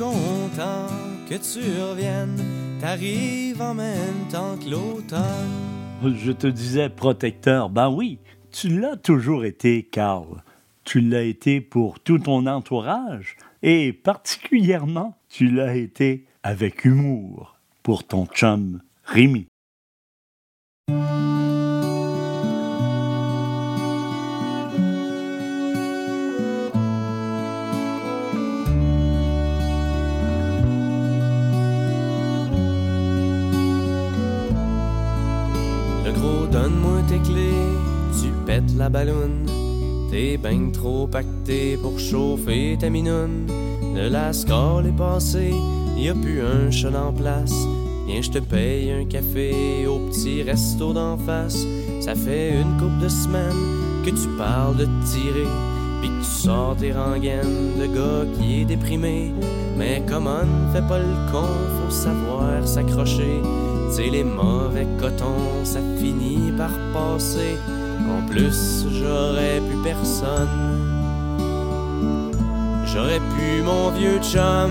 Content 0.00 0.86
que 1.28 1.34
tu 1.34 1.60
reviennes. 1.78 2.42
T'arrives 2.80 3.60
en 3.60 3.74
même 3.74 4.26
temps 4.30 4.56
que. 4.56 4.64
Je 6.02 6.32
te 6.32 6.46
disais 6.46 6.88
protecteur. 6.88 7.68
Ben 7.68 7.90
oui, 7.90 8.18
tu 8.50 8.68
l'as 8.68 8.96
toujours 8.96 9.44
été, 9.44 9.82
Carl. 9.82 10.42
Tu 10.84 11.02
l'as 11.02 11.24
été 11.24 11.60
pour 11.60 12.00
tout 12.00 12.18
ton 12.18 12.46
entourage 12.46 13.36
et 13.62 13.92
particulièrement, 13.92 15.18
tu 15.28 15.50
l'as 15.50 15.76
été 15.76 16.24
avec 16.42 16.86
humour 16.86 17.58
pour 17.82 18.04
ton 18.04 18.24
chum 18.24 18.80
Rémi. 19.04 19.46
Donne-moi 36.70 37.02
tes 37.08 37.18
clés, 37.18 38.20
tu 38.20 38.28
pètes 38.46 38.76
la 38.76 38.88
balloune. 38.88 39.46
T'es 40.10 40.36
ben 40.36 40.72
trop 40.72 41.06
pacté 41.06 41.76
pour 41.76 41.98
chauffer 41.98 42.76
ta 42.78 42.90
minoune. 42.90 43.46
De 43.94 44.08
la 44.08 44.32
score 44.32 44.82
est 44.86 44.96
passée, 44.96 45.54
y 45.96 46.08
a 46.08 46.14
plus 46.14 46.40
un 46.40 46.70
chat 46.70 46.90
en 46.94 47.12
place. 47.12 47.54
Viens, 48.06 48.22
je 48.22 48.30
te 48.30 48.38
paye 48.38 48.90
un 48.90 49.04
café 49.04 49.86
au 49.86 49.98
petit 50.08 50.42
resto 50.42 50.92
d'en 50.92 51.16
face. 51.16 51.66
Ça 52.00 52.14
fait 52.14 52.60
une 52.60 52.76
couple 52.78 53.02
de 53.02 53.08
semaines 53.08 54.04
que 54.04 54.10
tu 54.10 54.28
parles 54.36 54.76
de 54.76 54.88
tirer. 55.06 55.48
Pis 56.02 56.08
que 56.08 56.24
tu 56.24 56.30
sors 56.30 56.76
tes 56.76 56.92
rengaines 56.92 57.78
de 57.78 57.86
gars 57.86 58.26
qui 58.38 58.62
est 58.62 58.64
déprimé. 58.64 59.32
Mais 59.76 60.02
comment 60.08 60.46
fais 60.72 60.82
pas 60.82 60.98
le 60.98 61.30
con, 61.30 61.46
faut 61.82 61.90
savoir 61.90 62.66
s'accrocher. 62.66 63.42
T'sais, 63.90 64.08
les 64.08 64.22
mauvais 64.22 64.86
cotons, 65.00 65.64
ça 65.64 65.80
finit 65.98 66.52
par 66.56 66.70
passer. 66.92 67.58
En 68.08 68.24
plus, 68.28 68.86
j'aurais 68.88 69.60
plus 69.68 69.82
personne. 69.82 70.48
J'aurais 72.86 73.18
pu 73.18 73.62
mon 73.64 73.90
vieux 73.90 74.20
chum 74.22 74.70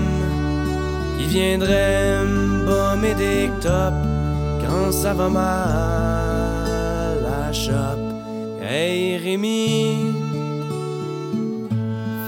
qui 1.18 1.26
viendrait 1.26 2.24
me 2.24 2.64
bomber 2.64 3.14
des 3.14 3.50
tops 3.60 4.08
quand 4.64 4.90
ça 4.90 5.12
va 5.12 5.28
mal 5.28 5.44
à 7.26 7.52
shop. 7.52 8.00
Hey 8.62 9.18
Rémi, 9.18 10.14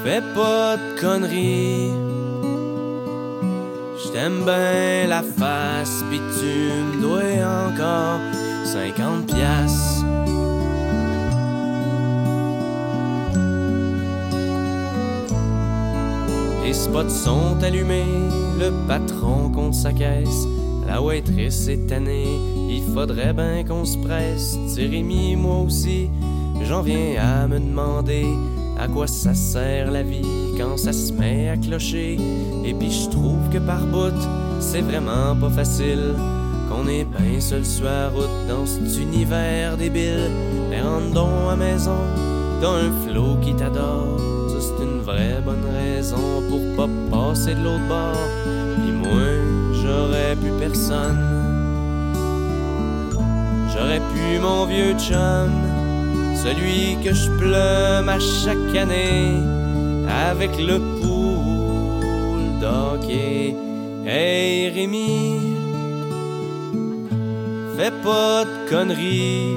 fais 0.04 0.22
pas 0.34 0.76
de 0.76 1.00
conneries. 1.00 2.01
J't'aime 4.12 4.44
bien 4.44 5.08
la 5.08 5.22
face, 5.22 6.04
pis 6.10 6.20
tu 6.38 6.98
me 6.98 7.00
dois 7.00 7.22
encore 7.64 8.20
50 8.62 9.26
piastres. 9.26 10.04
Les 16.62 16.74
spots 16.74 17.08
sont 17.08 17.56
allumés, 17.62 18.04
le 18.60 18.70
patron 18.86 19.48
compte 19.48 19.74
sa 19.74 19.94
caisse. 19.94 20.46
La 20.86 21.00
waitress 21.00 21.68
est 21.68 21.86
tannée, 21.86 22.38
il 22.68 22.82
faudrait 22.92 23.32
bien 23.32 23.64
qu'on 23.64 23.86
se 23.86 23.96
presse. 23.96 24.58
Rémi, 24.76 25.36
moi 25.36 25.60
aussi, 25.60 26.10
j'en 26.64 26.82
viens 26.82 27.14
à 27.18 27.46
me 27.48 27.58
demander 27.58 28.26
à 28.78 28.88
quoi 28.88 29.06
ça 29.06 29.32
sert 29.32 29.90
la 29.90 30.02
vie 30.02 30.41
quand 30.56 30.76
ça 30.76 30.92
se 30.92 31.12
met 31.12 31.48
à 31.48 31.56
clocher. 31.56 32.18
Et 32.64 32.74
puis 32.74 32.90
je 32.90 33.08
trouve 33.10 33.48
que 33.52 33.58
par 33.58 33.80
bout, 33.86 34.14
c'est 34.60 34.80
vraiment 34.80 35.36
pas 35.40 35.50
facile. 35.50 36.14
Qu'on 36.68 36.88
est 36.88 37.04
bien 37.04 37.40
seul 37.40 37.64
sur 37.64 37.84
la 37.84 38.08
route 38.08 38.46
dans 38.48 38.64
cet 38.66 38.98
univers 38.98 39.76
débile. 39.76 40.30
Mais 40.70 40.80
rendons 40.80 41.48
à 41.48 41.56
maison, 41.56 41.98
dans 42.60 42.74
un 42.74 42.90
flot 43.06 43.36
qui 43.42 43.54
t'adore. 43.54 44.18
Ça, 44.48 44.56
c'est 44.60 44.84
une 44.84 45.00
vraie 45.00 45.40
bonne 45.44 45.66
raison 45.74 46.42
pour 46.48 46.60
pas 46.76 46.88
passer 47.10 47.54
de 47.54 47.62
l'autre 47.62 47.88
bord. 47.88 48.28
Puis 48.76 48.92
moi, 48.92 49.20
j'aurais 49.82 50.36
plus 50.36 50.52
personne. 50.58 51.18
J'aurais 53.72 54.00
pu 54.00 54.38
mon 54.40 54.66
vieux 54.66 54.94
chum, 54.98 55.50
celui 56.36 57.02
que 57.02 57.14
je 57.14 57.30
plume 57.38 58.08
à 58.08 58.18
chaque 58.18 58.76
année 58.76 59.61
avec 60.12 60.50
le 60.58 60.78
poule 61.00 62.60
d'hockey. 62.60 63.54
Hey 64.04 64.68
Rémi, 64.70 65.38
fais 67.76 67.92
pas 68.02 68.44
de 68.44 68.70
conneries. 68.70 69.56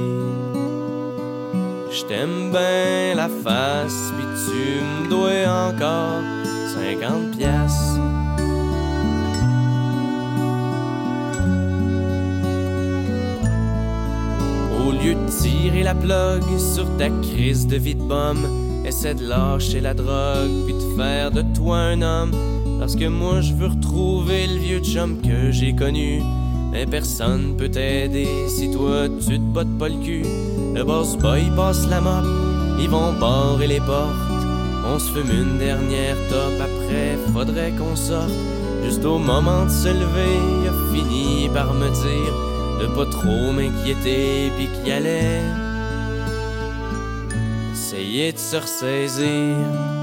J't'aime 1.92 2.52
bien 2.52 3.16
la 3.16 3.30
face, 3.44 4.12
pis 4.18 4.28
tu 4.46 4.82
me 4.84 5.10
dois 5.10 5.48
encore 5.70 6.22
50 6.76 7.38
piastres. 7.38 8.00
Au 14.86 14.92
lieu 14.92 15.16
de 15.16 15.42
tirer 15.42 15.84
la 15.84 15.96
plug 15.96 16.44
sur 16.58 16.86
ta 16.98 17.10
crise 17.10 17.66
de 17.66 17.78
vie 17.78 17.96
de 17.96 18.65
essaie 18.86 19.16
de 19.16 19.28
lâcher 19.28 19.82
la 19.82 19.94
drogue, 19.94 20.66
puis 20.66 20.74
de 20.74 20.96
faire 20.96 21.32
de 21.32 21.44
toi 21.56 21.78
un 21.78 22.02
homme. 22.02 22.32
Parce 22.80 22.96
que 22.96 23.08
moi 23.08 23.42
je 23.42 23.54
veux 23.54 23.68
retrouver 23.68 24.48
le 24.48 24.60
vieux 24.60 24.80
chum 24.80 25.22
que 25.22 25.52
j'ai 25.52 25.74
connu. 25.74 26.22
Mais 26.72 26.86
personne 26.86 27.56
peut 27.58 27.70
t'aider 27.70 28.28
si 28.48 28.70
toi 28.72 29.08
tu 29.08 29.38
te 29.38 29.54
bottes 29.54 29.78
pas 29.78 29.90
le 29.90 30.04
cul. 30.04 30.26
Le 30.76 30.84
boss 30.84 31.18
boy 31.18 31.44
passe 31.56 31.88
la 31.88 32.02
mop, 32.02 32.26
ils 32.80 32.90
vont 32.90 33.14
barrer 33.14 33.68
les 33.68 33.80
portes. 33.80 34.26
On 34.88 35.00
se 35.00 35.10
fume 35.12 35.32
une 35.32 35.58
dernière 35.58 36.18
top, 36.30 36.54
après 36.60 37.18
faudrait 37.34 37.72
qu'on 37.72 37.96
sorte. 37.96 38.30
Juste 38.84 39.04
au 39.06 39.18
moment 39.18 39.66
de 39.66 39.72
se 39.72 39.88
lever, 39.88 40.38
il 40.62 40.68
a 40.68 40.94
fini 40.94 41.50
par 41.50 41.74
me 41.74 41.90
dire 41.90 42.34
de 42.82 42.88
pas 42.88 43.06
trop 43.06 43.52
m'inquiéter 43.54 44.52
pis 44.58 44.68
qu'il 44.68 44.92
allait 44.92 45.42
jetzt 48.16 48.50
sich. 49.10 49.95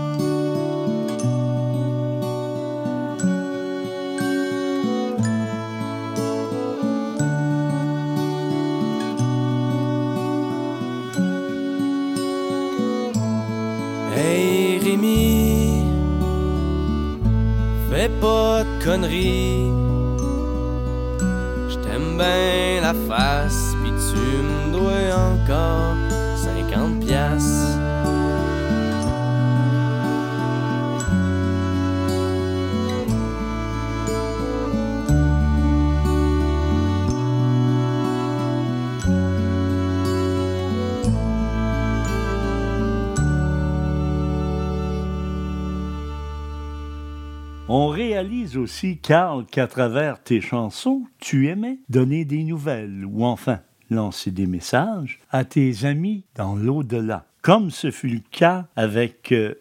Réalise 47.92 48.56
aussi, 48.56 48.98
Carl, 48.98 49.44
qu'à 49.46 49.66
travers 49.66 50.22
tes 50.22 50.40
chansons, 50.40 51.04
tu 51.20 51.48
aimais 51.48 51.78
donner 51.88 52.24
des 52.24 52.42
nouvelles 52.42 53.04
ou 53.04 53.24
enfin 53.24 53.60
lancer 53.90 54.30
des 54.30 54.46
messages 54.46 55.20
à 55.30 55.44
tes 55.44 55.84
amis 55.84 56.24
dans 56.34 56.56
l'au-delà, 56.56 57.26
comme 57.42 57.70
ce 57.70 57.90
fut 57.90 58.08
le 58.08 58.22
cas 58.30 58.66
avec 58.74 59.32
euh, 59.32 59.54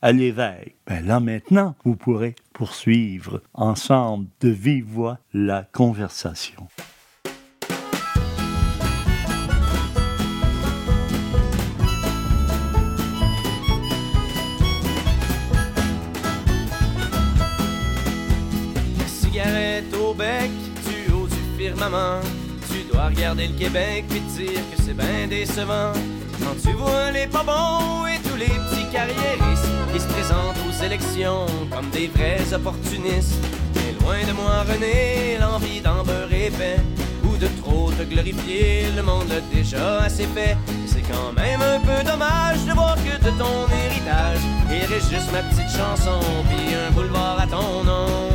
à 0.00 0.12
l'évêque. 0.12 0.76
Ben 0.86 1.04
là 1.04 1.18
maintenant, 1.18 1.74
vous 1.84 1.96
pourrez 1.96 2.36
poursuivre 2.52 3.42
ensemble 3.52 4.28
de 4.40 4.50
vive 4.50 4.86
voix 4.86 5.18
la 5.32 5.62
conversation. 5.62 6.68
Tu 21.64 22.84
dois 22.92 23.06
regarder 23.06 23.46
le 23.46 23.54
Québec 23.54 24.04
puis 24.10 24.20
te 24.20 24.42
dire 24.42 24.60
que 24.70 24.82
c'est 24.82 24.92
bien 24.92 25.26
décevant. 25.28 25.92
Quand 26.38 26.54
tu 26.62 26.76
vois 26.76 27.10
les 27.10 27.26
pas 27.26 27.42
bons 27.42 28.06
et 28.06 28.18
tous 28.28 28.36
les 28.36 28.44
petits 28.44 28.86
carriéristes 28.92 29.72
qui 29.92 29.98
se 29.98 30.06
présentent 30.08 30.58
aux 30.68 30.84
élections 30.84 31.46
comme 31.70 31.88
des 31.88 32.08
vrais 32.08 32.52
opportunistes. 32.52 33.42
Mais 33.76 33.94
loin 33.98 34.20
de 34.28 34.32
moi, 34.32 34.64
René, 34.70 35.38
l'envie 35.40 35.80
d'en 35.80 36.04
beurrer 36.04 36.48
épais 36.48 36.80
ou 37.24 37.34
de 37.38 37.48
trop 37.62 37.90
te 37.92 38.02
glorifier, 38.02 38.88
le 38.94 39.02
monde 39.02 39.32
déjà 39.50 40.02
assez 40.02 40.26
fait. 40.34 40.58
C'est 40.86 41.02
quand 41.10 41.32
même 41.32 41.62
un 41.62 41.80
peu 41.80 42.04
dommage 42.04 42.62
de 42.66 42.72
voir 42.72 42.96
que 42.96 43.24
de 43.24 43.30
ton 43.38 43.66
héritage, 43.72 44.40
il 44.70 44.84
reste 44.92 45.10
juste 45.10 45.32
ma 45.32 45.40
petite 45.42 45.70
chanson 45.70 46.20
puis 46.50 46.74
un 46.74 46.90
boulevard 46.90 47.40
à 47.40 47.46
ton 47.46 47.84
nom. 47.84 48.33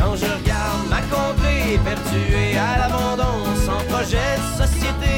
Quand 0.00 0.16
je 0.16 0.24
regarde 0.24 0.88
ma 0.88 1.02
contrée 1.14 1.78
perdue 1.84 2.32
et 2.34 2.56
à 2.56 2.78
l'abandon, 2.78 3.44
sans 3.66 3.84
projet 3.92 4.32
de 4.40 4.62
société, 4.62 5.12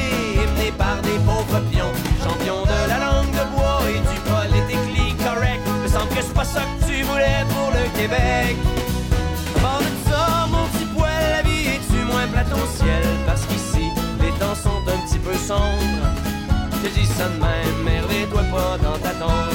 mené 0.55 0.71
par 0.77 0.97
des 1.01 1.17
pauvres 1.25 1.61
pions, 1.71 1.93
champions 2.21 2.63
de 2.63 2.89
la 2.89 2.99
langue 2.99 3.31
de 3.31 3.45
bois 3.55 3.79
et 3.87 3.99
du 4.09 4.17
politically 4.27 5.15
correct. 5.23 5.61
Me 5.81 5.87
semble 5.87 6.09
que 6.09 6.21
c'est 6.21 6.33
pas 6.33 6.43
ça 6.43 6.61
que 6.61 6.85
tu 6.85 7.01
voulais 7.03 7.45
pour 7.53 7.71
le 7.71 7.87
Québec. 7.97 8.57
Bord 9.61 9.79
de 9.79 10.11
ça, 10.11 10.47
mon 10.51 10.67
petit 10.67 10.85
poil, 10.93 11.09
la 11.31 11.41
vie 11.43 11.67
est-tu 11.75 12.03
moins 12.11 12.27
plate 12.27 12.51
au 12.51 12.67
ciel? 12.77 13.03
Parce 13.25 13.45
qu'ici, 13.45 13.87
les 14.19 14.31
temps 14.31 14.55
sont 14.55 14.83
un 14.93 14.99
petit 15.07 15.19
peu 15.19 15.33
sombres. 15.33 16.11
Je 16.83 16.89
dis 16.89 17.07
ça 17.07 17.29
de 17.29 17.39
même, 17.39 17.83
merde, 17.85 18.11
toi 18.29 18.43
pas 18.51 18.77
dans 18.83 18.97
ta 18.99 19.11
tombe. 19.11 19.52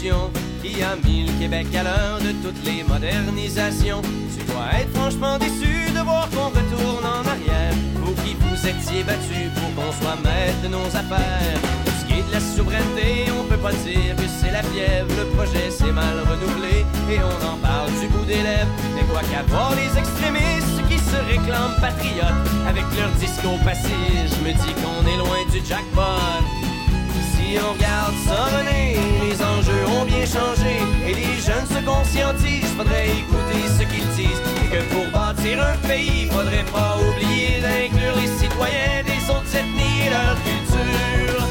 Qui 0.00 0.82
a 0.82 0.94
mis 1.04 1.26
le 1.26 1.32
Québec 1.40 1.66
à 1.74 1.82
l'heure 1.82 2.18
de 2.20 2.30
toutes 2.42 2.64
les 2.64 2.84
modernisations. 2.84 4.00
Tu 4.30 4.44
dois 4.46 4.80
être 4.80 4.94
franchement 4.96 5.38
déçu 5.38 5.90
de 5.90 6.00
voir 6.00 6.28
qu'on 6.30 6.50
retourne 6.54 7.04
en 7.04 7.26
arrière. 7.26 7.74
Vous 7.96 8.14
qui 8.22 8.36
vous 8.38 8.54
étiez 8.66 9.02
battus 9.02 9.50
pour 9.56 9.74
qu'on 9.74 9.92
soit 9.92 10.16
maître 10.22 10.60
de 10.62 10.68
nos 10.68 10.86
affaires. 10.86 11.58
Pour 11.84 11.92
ce 11.98 12.06
qui 12.06 12.20
est 12.20 12.28
de 12.28 12.32
la 12.32 12.40
souveraineté, 12.40 13.26
on 13.40 13.44
peut 13.48 13.58
pas 13.58 13.72
dire 13.72 14.14
que 14.14 14.28
c'est 14.40 14.52
la 14.52 14.62
fièvre. 14.62 15.10
Le 15.18 15.26
projet 15.34 15.68
s'est 15.70 15.92
mal 15.92 16.16
renouvelé 16.30 16.86
et 17.10 17.18
on 17.18 17.38
en 17.50 17.56
parle 17.58 17.90
du 17.98 18.06
bout 18.06 18.24
des 18.24 18.42
lèvres. 18.42 18.70
Mais 18.94 19.02
quoi 19.10 19.22
qu'à 19.22 19.42
voir 19.48 19.74
les 19.74 19.98
extrémistes 19.98 20.78
qui 20.88 20.98
se 20.98 21.18
réclament 21.26 21.74
patriotes 21.80 22.46
avec 22.68 22.84
leur 22.96 23.10
discours 23.18 23.58
passé, 23.64 23.98
je 24.30 24.38
me 24.46 24.52
dis 24.52 24.74
qu'on 24.78 25.02
est 25.10 25.18
loin 25.18 25.42
du 25.50 25.58
jackpot. 25.66 26.47
Si 27.48 27.56
on 27.56 27.72
regarde 27.72 28.14
ça 28.26 28.60
les 28.68 29.42
enjeux 29.42 29.86
ont 29.98 30.04
bien 30.04 30.26
changé 30.26 30.82
et 31.06 31.14
les 31.14 31.40
jeunes 31.40 31.66
se 31.66 31.82
conscientisent. 31.82 32.74
Faudrait 32.76 33.08
écouter 33.08 33.62
ce 33.66 33.84
qu'ils 33.84 34.06
disent. 34.08 34.42
Et 34.64 34.68
que 34.68 34.82
pour 34.92 35.06
bâtir 35.18 35.62
un 35.62 35.76
pays, 35.88 36.28
faudrait 36.30 36.66
pas 36.70 36.98
oublier 36.98 37.62
d'inclure 37.62 38.16
les 38.20 38.28
citoyens 38.36 39.02
des 39.06 39.30
autres 39.32 39.56
ethnies 39.56 40.08
et 40.08 40.10
leur 40.10 40.36
culture. 40.44 41.42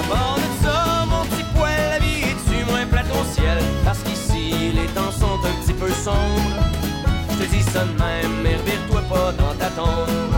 À 0.00 0.02
part 0.12 0.38
de 0.38 0.64
ça, 0.64 1.06
mon 1.08 1.24
petit 1.26 1.44
poil, 1.54 1.70
la 1.88 1.98
vie 2.00 2.22
est-tu 2.30 2.64
moins 2.68 2.86
plate 2.86 3.12
au 3.12 3.24
ciel? 3.32 3.58
Parce 3.84 4.00
qu'ici, 4.00 4.72
les 4.74 4.88
temps 4.88 5.12
sont 5.12 5.38
un 5.38 5.54
petit 5.62 5.74
peu 5.74 5.90
sombres. 5.90 6.66
Je 7.30 7.44
te 7.44 7.48
dis 7.48 7.62
ça 7.62 7.84
de 7.84 7.96
même, 8.02 8.42
mais 8.42 8.56
revire-toi 8.56 9.02
pas 9.02 9.32
dans 9.38 9.54
ta 9.54 9.70
tombe. 9.70 10.33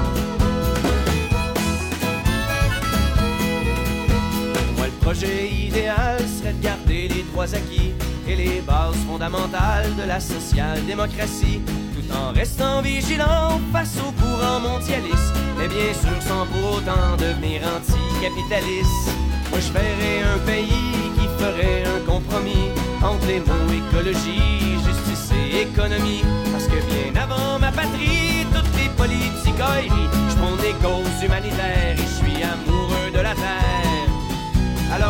Projet 5.17 5.49
idéal 5.49 6.19
serait 6.21 6.53
de 6.53 6.63
garder 6.63 7.09
les 7.09 7.23
droits 7.31 7.55
acquis 7.55 7.93
et 8.29 8.37
les 8.37 8.61
bases 8.61 8.97
fondamentales 9.07 9.95
de 9.97 10.07
la 10.07 10.21
social-démocratie, 10.21 11.61
tout 11.95 12.15
en 12.15 12.33
restant 12.33 12.83
vigilant 12.83 13.61
face 13.73 13.97
au 13.99 14.13
courant 14.13 14.61
mondialiste, 14.61 15.35
mais 15.59 15.69
bien 15.69 15.93
sûr 15.95 16.21
sans 16.21 16.45
pour 16.47 16.79
autant 16.79 17.17
devenir 17.19 17.63
anticapitaliste. 17.77 19.11
Moi, 19.51 19.61
je 19.61 19.71
ferais 19.73 20.23
un 20.35 20.39
pays 20.39 21.11
qui 21.17 21.27
ferait 21.39 21.85
un 21.85 22.05
compromis 22.05 22.69
entre 23.03 23.27
les 23.27 23.41
mots 23.41 23.73
écologie, 23.73 24.77
justice 24.85 25.31
et 25.33 25.63
économie, 25.63 26.25
parce 26.53 26.67
que 26.67 26.77
bien 26.91 27.23
avant 27.23 27.59
ma 27.59 27.73
patrie, 27.73 28.45
toutes 28.53 28.77
les 28.77 28.91
politiques 28.91 29.47
je 29.57 30.37
prends 30.37 30.57
des 30.57 30.75
causes 30.85 31.23
humanitaires 31.25 31.97
et 31.97 32.03
je 32.03 32.25
suis 32.25 32.43
amoureux 32.43 32.86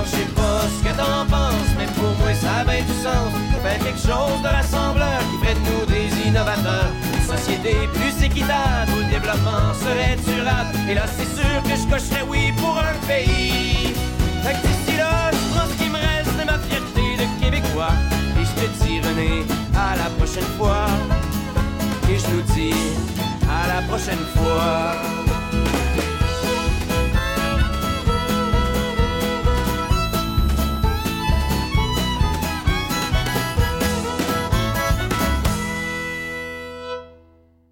je 0.06 0.16
sais 0.16 0.30
pas 0.34 0.60
ce 0.70 0.80
que 0.84 0.92
t'en 0.96 1.26
penses, 1.26 1.72
mais 1.78 1.86
pour 1.98 2.12
moi 2.18 2.32
ça 2.34 2.60
a 2.60 2.64
bien 2.64 2.82
du 2.82 2.96
sens. 3.02 3.30
Faire 3.62 3.78
quelque 3.78 3.98
chose 3.98 4.40
de 4.42 4.48
rassembleur 4.48 5.18
qui 5.28 5.36
ferait 5.42 5.54
de 5.54 5.64
nous 5.66 5.86
des 5.86 6.28
innovateurs. 6.28 6.90
Une 7.14 7.36
société 7.36 7.74
plus 7.94 8.14
équitable 8.24 8.90
où 8.94 8.98
le 9.00 9.10
développement 9.10 9.74
serait 9.74 10.16
durable. 10.24 10.70
Et 10.88 10.94
là 10.94 11.06
c'est 11.16 11.30
sûr 11.38 11.56
que 11.64 11.74
je 11.80 11.86
cocherais 11.90 12.24
oui 12.28 12.52
pour 12.56 12.78
un 12.78 12.96
pays. 13.06 13.94
Fait 14.42 14.54
que 14.54 14.66
d'ici 14.66 14.96
là, 14.96 15.30
je 15.32 15.54
prends 15.54 15.66
ce 15.68 15.74
qui 15.82 15.90
me 15.90 15.98
reste 15.98 16.34
de 16.38 16.44
ma 16.44 16.58
fierté 16.66 17.04
de 17.20 17.26
Québécois. 17.42 17.94
Et 18.38 18.44
je 18.44 18.54
te 18.60 18.84
dis 18.84 19.00
René, 19.00 19.44
à 19.74 19.96
la 19.96 20.08
prochaine 20.16 20.50
fois. 20.56 20.86
Et 22.08 22.16
je 22.18 22.26
nous 22.28 22.42
dis, 22.54 22.74
à 23.50 23.66
la 23.74 23.82
prochaine 23.88 24.24
fois. 24.36 25.25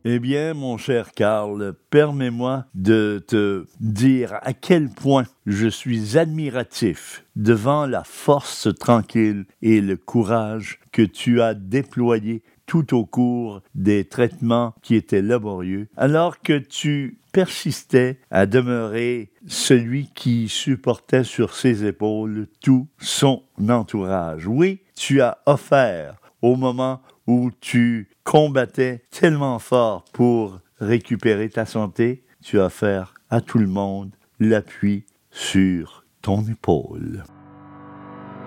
Eh 0.07 0.19
bien, 0.19 0.53
mon 0.53 0.77
cher 0.77 1.13
Karl, 1.13 1.75
permets-moi 1.89 2.67
de 2.75 3.25
te 3.27 3.65
dire 3.81 4.35
à 4.43 4.53
quel 4.53 4.91
point 4.91 5.25
je 5.47 5.67
suis 5.67 6.19
admiratif 6.19 7.25
devant 7.37 7.87
la 7.87 8.05
force 8.05 8.69
tranquille 8.79 9.47
et 9.63 9.81
le 9.81 9.97
courage 9.97 10.79
que 10.93 11.01
tu 11.01 11.41
as 11.41 11.55
déployé 11.55 12.43
tout 12.67 12.95
au 12.95 13.07
cours 13.07 13.63
des 13.75 14.05
traitements 14.05 14.75
qui 14.83 14.95
étaient 14.95 15.23
laborieux, 15.23 15.89
alors 15.97 16.43
que 16.43 16.59
tu 16.59 17.17
persistais 17.33 18.19
à 18.31 18.45
demeurer 18.45 19.31
celui 19.47 20.11
qui 20.15 20.51
supportait 20.51 21.25
sur 21.25 21.55
ses 21.55 21.87
épaules 21.87 22.47
tout 22.61 22.89
son 22.99 23.43
entourage. 23.71 24.47
Oui, 24.47 24.81
tu 24.95 25.23
as 25.23 25.39
offert 25.47 26.21
au 26.43 26.57
moment 26.57 27.01
où 27.27 27.51
tu 27.63 28.09
combattais 28.25 29.05
tellement 29.11 29.59
fort 29.59 30.05
pour 30.13 30.59
récupérer 30.81 31.49
ta 31.49 31.67
santé, 31.67 32.25
tu 32.43 32.61
as 32.61 32.67
offert 32.67 33.15
à 33.31 33.41
tout 33.41 33.59
le 33.59 33.67
monde 33.67 34.11
l'appui 34.41 35.05
sur 35.31 36.05
ton 36.23 36.43
épaule. 36.47 37.23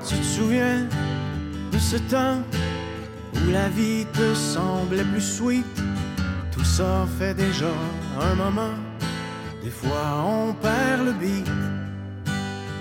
Tu 0.07 0.15
te 0.15 0.23
souviens 0.23 0.87
de 1.71 1.77
ce 1.77 1.97
temps 2.09 2.41
où 3.33 3.51
la 3.51 3.69
vie 3.69 4.05
te 4.13 4.33
semblait 4.33 5.03
plus 5.03 5.21
sweet? 5.21 5.65
Tout 6.51 6.63
ça 6.63 7.07
fait 7.17 7.33
déjà 7.33 7.71
un 8.19 8.35
moment. 8.35 8.73
Des 9.63 9.69
fois 9.69 10.23
on 10.25 10.53
perd 10.53 11.05
le 11.05 11.13
beat. 11.13 11.47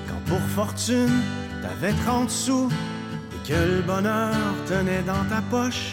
Quand 0.08 0.24
pour 0.26 0.40
fortune 0.40 1.22
t'avais 1.62 1.92
30 2.04 2.30
sous 2.30 2.68
que 3.46 3.54
le 3.54 3.82
bonheur 3.82 4.34
tenait 4.66 5.02
dans 5.02 5.24
ta 5.30 5.40
poche, 5.50 5.92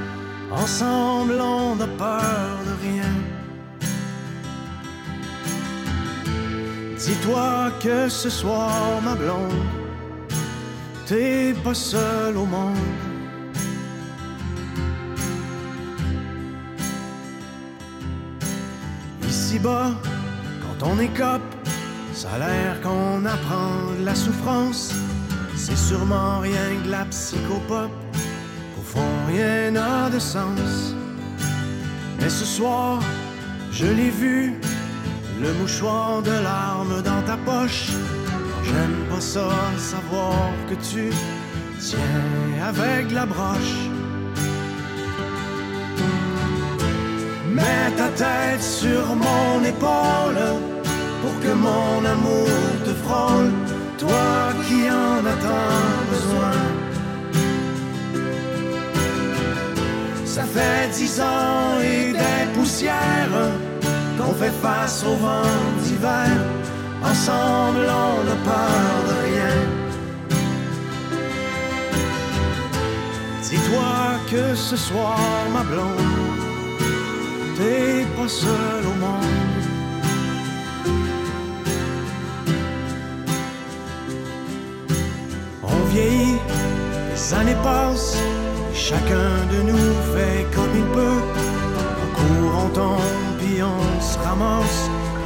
Ensemble, 0.51 1.39
on 1.39 1.75
n'a 1.75 1.87
peur 1.87 2.59
de 2.65 2.87
rien. 2.87 3.13
Dis-toi 6.97 7.71
que 7.81 8.09
ce 8.09 8.29
soir, 8.29 9.01
ma 9.03 9.15
blonde, 9.15 9.63
t'es 11.07 11.55
pas 11.63 11.73
seule 11.73 12.37
au 12.37 12.45
monde. 12.45 12.77
Ici-bas, 19.27 19.91
quand 20.61 20.87
on 20.87 20.99
écope, 20.99 21.41
ça 22.13 22.29
a 22.35 22.39
l'air 22.39 22.81
qu'on 22.81 23.25
apprend 23.25 23.95
la 24.03 24.13
souffrance. 24.13 24.93
C'est 25.55 25.77
sûrement 25.77 26.39
rien 26.39 26.75
que 26.83 26.89
la 26.89 27.05
psychopop. 27.05 27.89
Rien 29.31 29.71
n'a 29.71 30.09
de 30.09 30.19
sens. 30.19 30.93
Mais 32.19 32.29
ce 32.29 32.45
soir, 32.45 32.99
je 33.71 33.85
l'ai 33.85 34.09
vu, 34.09 34.53
le 35.41 35.53
mouchoir 35.53 36.21
de 36.21 36.31
larmes 36.31 37.01
dans 37.01 37.21
ta 37.25 37.37
poche. 37.37 37.91
J'aime 38.65 38.97
pas 39.09 39.21
ça, 39.21 39.49
savoir 39.77 40.35
que 40.69 40.75
tu 40.75 41.11
tiens 41.79 42.19
avec 42.67 43.11
la 43.11 43.25
broche. 43.25 43.77
Mets 47.55 47.91
ta 47.95 48.09
tête 48.23 48.61
sur 48.61 49.03
mon 49.15 49.63
épaule 49.63 50.43
pour 51.21 51.35
que 51.43 51.53
mon 51.53 52.03
amour 52.15 52.49
te 52.85 52.93
frôle 53.03 53.51
toi 53.97 54.51
qui 54.67 54.89
en 54.89 55.25
as 55.25 55.39
tant 55.45 55.87
besoin. 56.11 56.80
Ça 60.35 60.43
fait 60.43 60.87
dix 60.93 61.19
ans 61.19 61.81
et 61.83 62.13
des 62.13 62.53
poussières 62.53 63.51
qu'on 64.17 64.33
fait 64.33 64.55
face 64.61 65.03
au 65.03 65.15
vent 65.15 65.57
d'hiver. 65.83 66.29
Ensemble, 67.03 67.85
on 68.07 68.23
ne 68.29 68.35
parle 68.45 69.03
de 69.09 69.15
rien. 69.27 69.57
Dis-toi 73.43 73.91
que 74.31 74.55
ce 74.55 74.77
soir, 74.77 75.19
ma 75.51 75.63
blonde, 75.63 76.39
t'es 77.57 78.05
pas 78.15 78.29
seule 78.29 78.85
au 78.85 78.95
monde. 79.05 79.51
les 87.21 87.33
années 87.33 87.57
passent, 87.63 88.17
chacun 88.89 89.33
de 89.53 89.59
nous 89.69 89.93
fait 90.13 90.41
comme 90.55 90.73
il 90.81 90.87
peut. 90.97 91.21
On 92.01 92.07
court, 92.17 92.53
on 92.65 92.69
tombe, 92.79 93.31
puis 93.39 93.61
on 93.61 94.01
se 94.01 94.17
ramasse, 94.25 94.81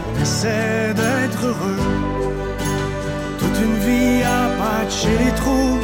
on 0.08 0.22
essaie 0.22 0.94
d'être 1.02 1.42
heureux. 1.50 1.84
Toute 3.40 3.58
une 3.66 3.78
vie 3.88 4.24
à 4.38 4.42
patcher 4.60 5.18
les 5.24 5.34
trous, 5.40 5.80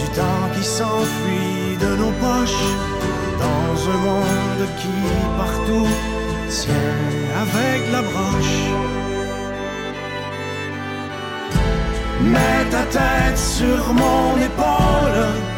du 0.00 0.06
temps 0.18 0.46
qui 0.54 0.64
s'enfuit 0.76 1.76
de 1.84 1.90
nos 2.00 2.12
poches, 2.24 2.66
dans 3.44 3.74
un 3.94 4.00
monde 4.08 4.64
qui 4.80 4.96
partout 5.40 5.90
tient 6.50 6.98
avec 7.44 7.80
la 7.94 8.02
broche. 8.08 8.60
Mets 12.32 12.66
ta 12.74 12.84
tête 12.98 13.38
sur 13.38 13.80
mon 13.94 14.36
épaule 14.48 15.57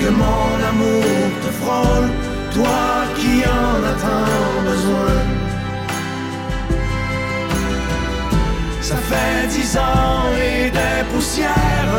que 0.00 0.10
mon 0.10 0.54
amour 0.70 1.04
te 1.44 1.50
frôle. 1.60 2.08
toi 2.54 2.88
qui 3.16 3.34
en 3.60 3.76
as 3.90 3.98
tant 4.04 4.62
besoin. 4.70 5.16
Ça 8.80 8.96
fait 9.10 9.46
dix 9.48 9.76
ans 9.76 10.24
et 10.48 10.70
des 10.70 11.00
poussières 11.12 11.94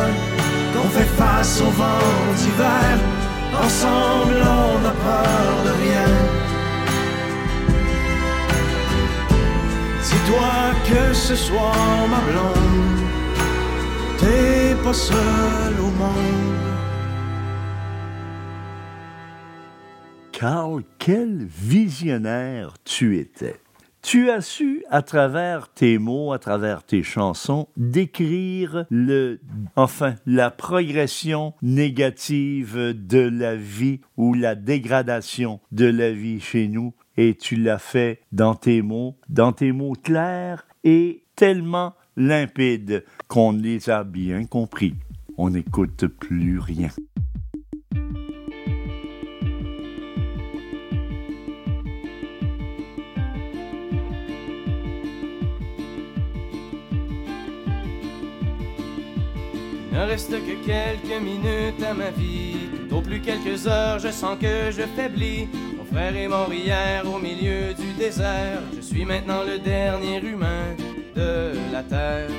qu'on 0.74 0.90
fait 0.90 1.12
face 1.22 1.62
au 1.62 1.72
vent 1.82 2.14
d'hiver. 2.38 2.94
Ensemble, 3.66 4.38
on 4.64 4.80
n'a 4.84 4.96
peur 5.08 5.52
de 5.68 5.72
rien. 5.84 6.12
Dis-toi 10.08 10.56
que 10.90 11.14
ce 11.14 11.36
soit 11.36 12.08
ma 12.14 12.22
blonde, 12.28 13.02
t'es 14.18 14.76
pas 14.84 14.94
seul 14.94 15.74
au 15.80 15.92
monde. 16.02 16.69
Carl, 20.40 20.84
quel 21.00 21.44
visionnaire 21.44 22.76
tu 22.86 23.18
étais. 23.18 23.60
Tu 24.02 24.30
as 24.30 24.40
su, 24.40 24.86
à 24.90 25.02
travers 25.02 25.68
tes 25.68 25.98
mots, 25.98 26.32
à 26.32 26.40
travers 26.40 26.84
tes 26.84 27.04
chansons, 27.04 27.68
décrire 27.76 28.86
le, 28.90 29.42
enfin, 29.76 30.16
la 30.26 30.50
progression 30.50 31.56
négative 31.62 32.94
de 32.96 33.20
la 33.20 33.58
vie 33.58 34.00
ou 34.16 34.34
la 34.34 34.56
dégradation 34.56 35.60
de 35.74 35.88
la 35.88 36.14
vie 36.14 36.40
chez 36.40 36.70
nous. 36.70 36.94
Et 37.18 37.36
tu 37.36 37.58
l'as 37.58 37.78
fait 37.78 38.22
dans 38.32 38.56
tes 38.56 38.82
mots, 38.82 39.18
dans 39.28 39.52
tes 39.52 39.74
mots 39.74 39.98
clairs 40.02 40.66
et 40.86 41.26
tellement 41.36 41.96
limpides 42.16 43.04
qu'on 43.28 43.52
les 43.52 43.90
a 43.90 44.06
bien 44.06 44.46
compris. 44.46 44.94
On 45.38 45.50
n'écoute 45.50 46.08
plus 46.08 46.60
rien. 46.60 46.88
Ne 60.00 60.06
reste 60.06 60.32
que 60.32 60.66
quelques 60.66 61.22
minutes 61.22 61.84
à 61.84 61.94
ma 61.94 62.10
vie. 62.12 62.70
Au 62.92 63.02
plus 63.02 63.20
quelques 63.20 63.68
heures, 63.68 64.00
je 64.00 64.10
sens 64.10 64.38
que 64.40 64.72
je 64.72 64.84
faiblis. 64.96 65.48
Mon 65.78 65.84
frère 65.86 66.16
est 66.16 66.28
mort 66.28 66.54
hier 66.54 67.04
au 67.06 67.20
milieu 67.20 67.74
du 67.74 67.94
désert. 67.98 68.62
Je 68.76 68.82
suis 68.82 69.06
maintenant 69.06 69.44
le 69.44 69.60
dernier 69.60 70.22
humain 70.22 70.76
de 71.16 71.54
la 71.72 71.84
terre. 71.84 72.30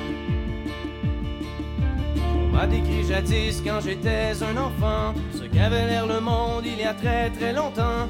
On 2.15 2.47
m'a 2.47 2.65
décrit 2.65 3.03
jadis 3.07 3.61
quand 3.65 3.79
j'étais 3.81 4.31
un 4.43 4.57
enfant 4.57 5.13
ce 5.33 5.43
qu'avait 5.43 5.87
l'air 5.87 6.07
le 6.07 6.19
monde 6.19 6.65
il 6.65 6.79
y 6.79 6.83
a 6.83 6.93
très 6.93 7.29
très 7.29 7.53
longtemps. 7.53 8.07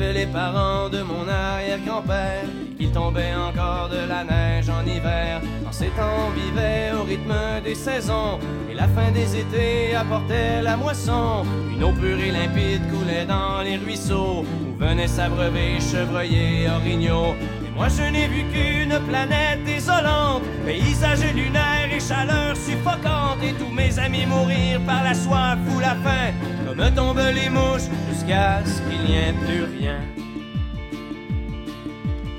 Les 0.00 0.26
parents 0.26 0.88
de 0.88 1.02
mon 1.02 1.28
arrière-grand-père 1.28 2.44
qu'il 2.78 2.92
tombait 2.92 3.34
encore 3.34 3.88
de 3.88 4.08
la 4.08 4.22
neige 4.22 4.70
en 4.70 4.86
hiver. 4.86 5.40
En 5.66 5.72
ces 5.72 5.88
temps, 5.88 6.28
on 6.28 6.30
vivait 6.30 6.92
au 6.98 7.02
rythme 7.02 7.34
des 7.64 7.74
saisons 7.74 8.38
et 8.70 8.74
la 8.74 8.86
fin 8.88 9.10
des 9.10 9.36
étés 9.36 9.96
apportait 9.96 10.62
la 10.62 10.76
moisson. 10.76 11.44
Une 11.72 11.82
eau 11.82 11.92
pure 11.92 12.18
et 12.18 12.30
limpide 12.30 12.82
coulait 12.90 13.26
dans 13.26 13.60
les 13.62 13.76
ruisseaux 13.76 14.44
où 14.44 14.78
venaient 14.78 15.08
s'abreuver 15.08 15.80
chevreuils 15.80 16.68
orignaux. 16.68 17.34
Et 17.66 17.70
moi, 17.76 17.88
je 17.88 18.10
n'ai 18.10 18.28
vu 18.28 18.44
qu'une 18.52 18.98
planète 19.08 19.64
désolante, 19.64 20.42
paysage 20.64 21.24
lunaire 21.34 21.90
et 21.92 22.00
chaleur 22.00 22.56
suffocante, 22.56 23.42
et 23.42 23.52
tous 23.52 23.72
mes 23.72 23.98
amis 23.98 24.26
mourir 24.26 24.80
par 24.86 25.02
la 25.02 25.14
soif 25.14 25.58
ou 25.74 25.80
la 25.80 25.96
faim, 25.96 26.32
comme 26.78 26.94
tombent 26.94 27.34
les 27.34 27.50
mouches 27.50 27.88
jusqu'à 28.08 28.64
ce 28.64 28.80
qu'il 28.82 29.02
n'y 29.04 29.16
ait 29.16 29.34
plus 29.44 29.64
rien. 29.78 29.98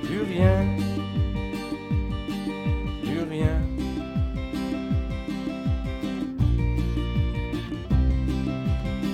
Plus 0.04 0.21
rien. 0.21 0.65
Plus 3.04 3.21
rien. 3.30 3.62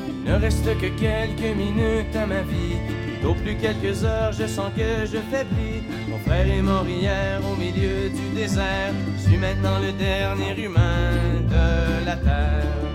Il 0.07 0.31
ne 0.31 0.35
reste 0.39 0.65
que 0.79 0.88
quelques 0.99 1.55
minutes 1.55 2.15
à 2.15 2.25
ma 2.25 2.41
vie. 2.41 2.77
Au 3.27 3.33
plus 3.33 3.55
quelques 3.55 4.03
heures, 4.03 4.31
je 4.31 4.45
sens 4.45 4.71
que 4.75 5.05
je 5.05 5.17
faiblis. 5.31 5.81
Mon 6.07 6.19
frère 6.19 6.47
est 6.47 6.61
mort 6.61 6.85
hier 6.88 7.41
au 7.51 7.55
milieu 7.55 8.09
du 8.09 8.35
désert. 8.35 8.93
Je 9.17 9.29
suis 9.29 9.38
maintenant 9.38 9.79
le 9.79 9.91
dernier 9.93 10.63
humain 10.63 11.13
de 11.49 12.05
la 12.05 12.15
terre. 12.17 12.94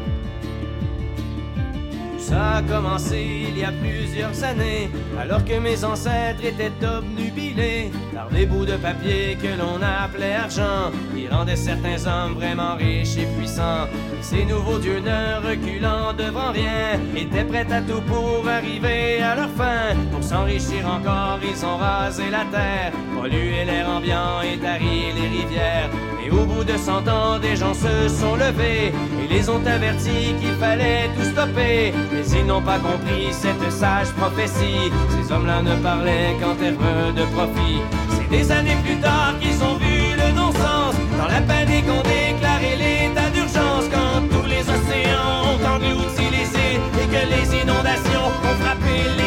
Ça 2.31 2.59
a 2.59 2.63
commencé 2.63 3.49
il 3.49 3.59
y 3.59 3.65
a 3.65 3.73
plusieurs 3.73 4.45
années, 4.45 4.89
alors 5.21 5.45
que 5.45 5.59
mes 5.59 5.85
ancêtres 5.85 6.45
étaient 6.45 6.71
obnubilés 6.87 7.91
par 8.15 8.29
des 8.29 8.47
bouts 8.47 8.65
de 8.65 8.77
papier 8.77 9.37
que 9.43 9.49
l'on 9.49 9.83
appelait 9.83 10.35
argent, 10.35 10.93
qui 11.13 11.27
rendaient 11.27 11.57
certains 11.57 12.07
hommes 12.07 12.35
vraiment 12.35 12.77
riches 12.77 13.17
et 13.17 13.27
puissants. 13.37 13.89
Ces 14.21 14.45
nouveaux 14.45 14.79
dieux 14.79 15.01
ne 15.01 15.45
reculant 15.45 16.13
devant 16.17 16.53
rien, 16.53 17.01
étaient 17.17 17.43
prêts 17.43 17.67
à 17.73 17.81
tout 17.83 18.03
pour 18.03 18.47
arriver 18.49 19.21
à 19.21 19.35
leur 19.35 19.51
fin. 19.51 19.97
Pour 20.13 20.23
s'enrichir 20.23 20.87
encore, 20.87 21.41
ils 21.43 21.67
ont 21.67 21.79
rasé 21.79 22.31
la 22.31 22.45
terre, 22.45 22.93
pollué 23.21 23.65
l'air 23.65 23.91
ambiant 23.91 24.41
et 24.43 24.57
tari 24.57 25.13
les 25.17 25.29
rivières. 25.41 25.91
Et 26.25 26.31
au 26.31 26.45
bout 26.45 26.63
de 26.63 26.77
cent 26.77 27.09
ans, 27.09 27.41
des 27.41 27.57
gens 27.57 27.75
se 27.75 28.09
sont 28.09 28.37
levés 28.37 28.93
et 29.21 29.27
les 29.29 29.49
ont 29.49 29.67
avertis 29.67 30.35
qu'il 30.41 30.55
fallait 30.61 31.09
tout 31.17 31.25
stopper. 31.25 31.93
Ils 32.29 32.47
n'ont 32.47 32.61
pas 32.61 32.79
compris 32.79 33.29
cette 33.33 33.73
sage 33.73 34.13
prophétie. 34.13 34.93
Ces 35.09 35.33
hommes-là 35.33 35.63
ne 35.63 35.75
parlaient 35.77 36.37
qu'en 36.41 36.55
termes 36.55 37.15
de 37.15 37.25
profit. 37.35 37.81
C'est 38.11 38.29
des 38.29 38.53
années 38.53 38.77
plus 38.85 38.97
tard 38.97 39.35
qu'ils 39.41 39.63
ont 39.65 39.77
vu 39.77 40.15
le 40.17 40.33
non-sens. 40.35 40.95
Dans 41.19 41.27
la 41.29 41.41
panique, 41.41 41.87
on 41.89 42.03
déclarait 42.03 42.77
l'état 42.77 43.31
d'urgence 43.31 43.87
quand 43.91 44.21
tous 44.29 44.47
les 44.47 44.61
océans 44.61 45.45
ont 45.51 45.61
englouti 45.75 46.25
les 46.31 46.47
îles 46.47 46.81
et 47.03 47.07
que 47.07 47.23
les 47.33 47.63
inondations 47.63 48.29
ont 48.29 48.57
frappé 48.63 48.97
les 49.17 49.20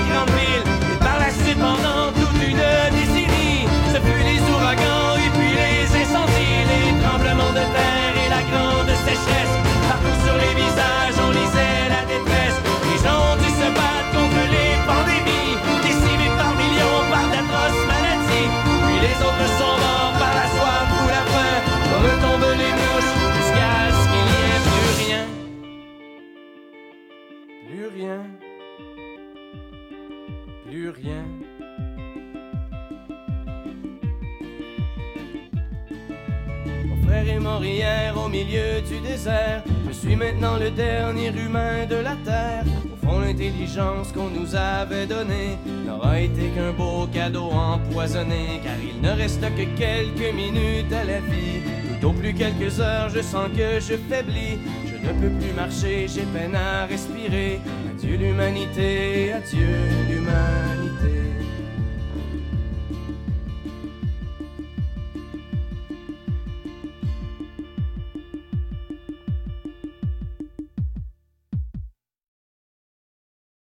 au 37.55 38.29
milieu 38.29 38.81
du 38.81 38.99
désert. 38.99 39.63
Je 39.87 39.93
suis 39.93 40.15
maintenant 40.15 40.57
le 40.57 40.71
dernier 40.71 41.27
humain 41.27 41.85
de 41.87 41.95
la 41.95 42.15
terre. 42.25 42.63
Au 42.91 43.05
fond, 43.05 43.19
l'intelligence 43.19 44.11
qu'on 44.11 44.29
nous 44.29 44.55
avait 44.55 45.05
donnée 45.05 45.57
n'aura 45.85 46.19
été 46.19 46.49
qu'un 46.55 46.71
beau 46.71 47.07
cadeau 47.13 47.51
empoisonné. 47.51 48.59
Car 48.63 48.73
il 48.81 49.01
ne 49.01 49.15
reste 49.15 49.41
que 49.41 49.65
quelques 49.77 50.33
minutes 50.33 50.91
à 50.91 51.03
la 51.03 51.19
vie. 51.19 51.61
Tout 52.01 52.07
au 52.07 52.13
plus 52.13 52.33
quelques 52.33 52.79
heures, 52.79 53.09
je 53.09 53.21
sens 53.21 53.49
que 53.55 53.79
je 53.79 53.97
faiblis. 54.09 54.57
Je 54.87 55.07
ne 55.07 55.13
peux 55.13 55.29
plus 55.39 55.53
marcher, 55.53 56.07
j'ai 56.07 56.23
peine 56.33 56.55
à 56.55 56.85
respirer. 56.85 57.59
Adieu 57.91 58.17
l'humanité, 58.17 59.33
adieu 59.33 59.77
l'humanité. 60.09 61.22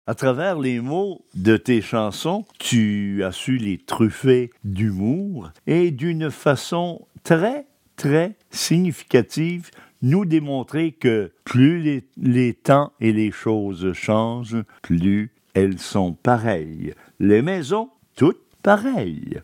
À 0.08 0.16
travers 0.16 0.58
les 0.58 0.80
mots 0.80 1.24
de 1.34 1.56
tes 1.56 1.80
chansons, 1.80 2.44
tu 2.58 3.22
as 3.22 3.30
su 3.30 3.56
les 3.56 3.78
truffer 3.78 4.50
d'humour 4.64 5.52
et 5.68 5.92
d'une 5.92 6.28
façon 6.28 7.06
très, 7.22 7.66
très 7.94 8.34
significative 8.50 9.70
nous 10.02 10.24
démontrer 10.24 10.90
que 10.90 11.30
plus 11.44 11.80
les, 11.80 12.04
les 12.16 12.52
temps 12.52 12.92
et 13.00 13.12
les 13.12 13.30
choses 13.30 13.92
changent, 13.92 14.64
plus 14.82 15.30
elles 15.54 15.78
sont 15.78 16.14
pareilles. 16.14 16.94
Les 17.20 17.40
maisons, 17.40 17.88
toutes 18.16 18.42
pareilles. 18.60 19.40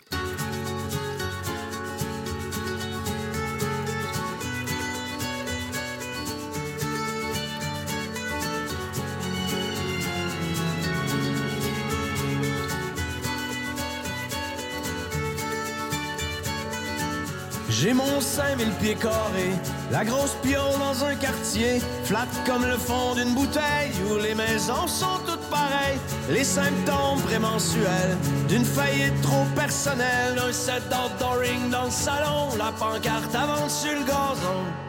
J'ai 17.81 17.95
mon 17.95 18.21
5000 18.21 18.71
pieds 18.81 18.97
carrés, 18.97 19.55
la 19.93 20.05
grosse 20.05 20.35
piole 20.43 20.77
dans 20.81 21.05
un 21.05 21.15
quartier, 21.15 21.81
flat 22.03 22.27
comme 22.45 22.67
le 22.67 22.77
fond 22.77 23.15
d'une 23.15 23.35
bouteille, 23.35 23.93
où 24.11 24.17
les 24.21 24.35
maisons 24.35 24.89
sont 24.89 25.21
toutes 25.25 25.49
pareilles. 25.49 26.01
Les 26.29 26.43
symptômes 26.43 27.23
prémensuels 27.25 28.17
d'une 28.49 28.65
faillite 28.65 29.21
trop 29.23 29.45
personnelle, 29.55 30.37
un 30.45 30.53
set 30.53 30.83
d'outdooring 30.91 31.71
dans 31.71 31.85
le 31.85 31.91
salon, 31.91 32.49
la 32.59 32.73
pancarte 32.73 33.33
avance 33.33 33.83
sur 33.83 33.93
le 33.93 34.05
gazon. 34.05 34.88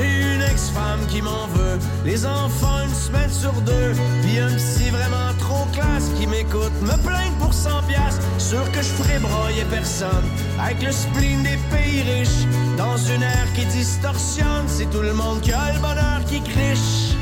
J'ai 0.00 0.34
une 0.34 0.40
ex-femme 0.40 1.06
qui 1.08 1.20
m'en 1.20 1.46
veut, 1.48 1.78
les 2.06 2.24
enfants 2.24 2.80
une 2.82 2.94
semaine 2.94 3.28
sur 3.28 3.52
deux, 3.52 3.92
puis 4.22 4.38
un 4.38 4.54
psy 4.56 4.88
vraiment 4.88 5.34
trop 5.38 5.66
classe 5.74 6.08
qui 6.18 6.26
m'écoute, 6.26 6.72
me 6.80 6.96
plaint 7.06 7.36
pour 7.38 7.52
100 7.52 7.82
piastres, 7.86 8.22
sûr 8.38 8.64
que 8.72 8.78
je 8.78 8.88
ferai 8.88 9.18
broyer 9.18 9.64
personne, 9.70 10.24
avec 10.58 10.82
le 10.82 10.90
spleen 10.90 11.42
des 11.42 11.58
pays 11.70 12.00
riches, 12.00 12.46
dans 12.78 12.96
une 12.96 13.22
ère 13.22 13.52
qui 13.54 13.66
distorsionne, 13.66 14.66
c'est 14.68 14.88
tout 14.88 15.02
le 15.02 15.12
monde 15.12 15.42
qui 15.42 15.52
a 15.52 15.74
le 15.74 15.80
bonheur 15.80 16.24
qui 16.26 16.40
criche. 16.40 17.19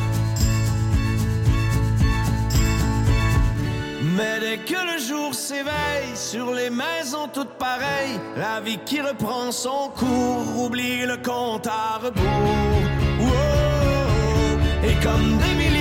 Mais 4.18 4.40
dès 4.40 4.58
que 4.58 4.74
le 4.74 4.98
jour 4.98 5.32
s'éveille 5.32 6.16
sur 6.16 6.52
les 6.52 6.70
maisons 6.70 7.28
toutes 7.32 7.56
pareilles, 7.56 8.18
la 8.36 8.60
vie 8.60 8.80
qui 8.84 9.00
reprend 9.00 9.52
son 9.52 9.90
cours 9.96 10.64
oublie 10.64 11.06
le 11.06 11.18
compte 11.18 11.68
à 11.68 11.98
rebours. 11.98 12.24
Et 14.82 14.94
comme 15.04 15.38
des 15.38 15.54
milliards 15.54 15.77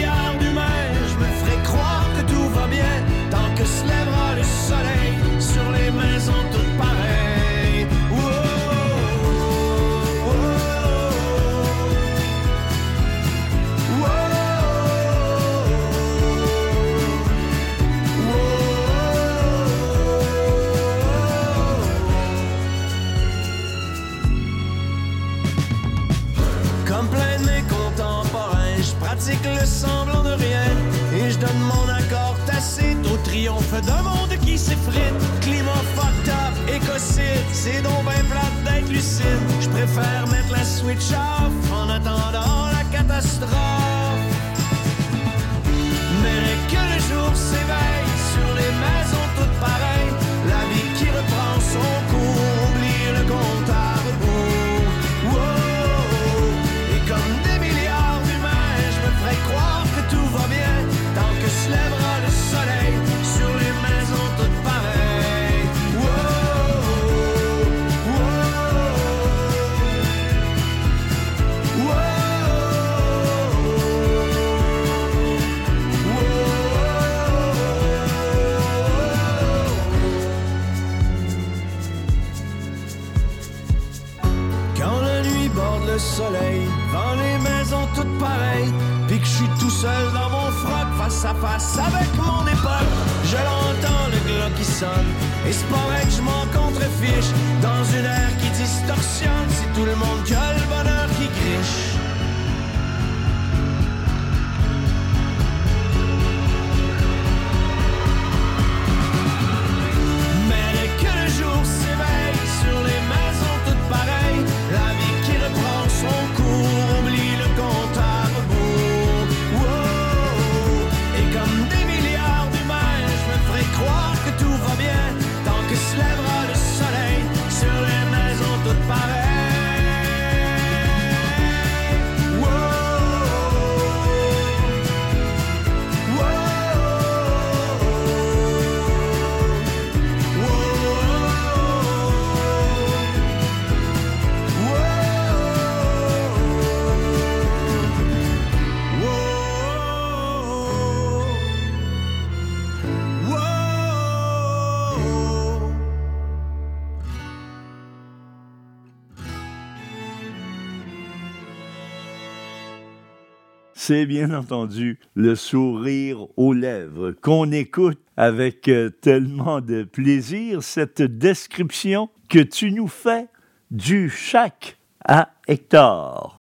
C'est 163.88 164.05
bien 164.05 164.33
entendu 164.33 164.99
le 165.15 165.33
sourire 165.35 166.27
aux 166.35 166.51
lèvres 166.51 167.11
qu'on 167.11 167.53
écoute 167.53 168.01
avec 168.17 168.67
euh, 168.67 168.89
tellement 168.89 169.61
de 169.61 169.83
plaisir 169.83 170.61
cette 170.61 171.01
description 171.01 172.09
que 172.27 172.39
tu 172.39 172.73
nous 172.73 172.89
fais 172.89 173.27
du 173.71 174.09
chac 174.09 174.77
à 175.05 175.29
Hector. 175.47 176.36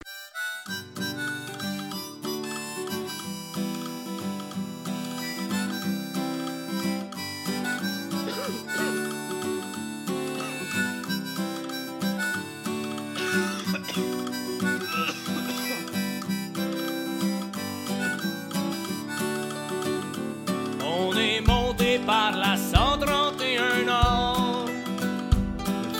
Par 21.99 22.36
la 22.36 22.57
131 22.57 23.84
Nord. 23.86 24.66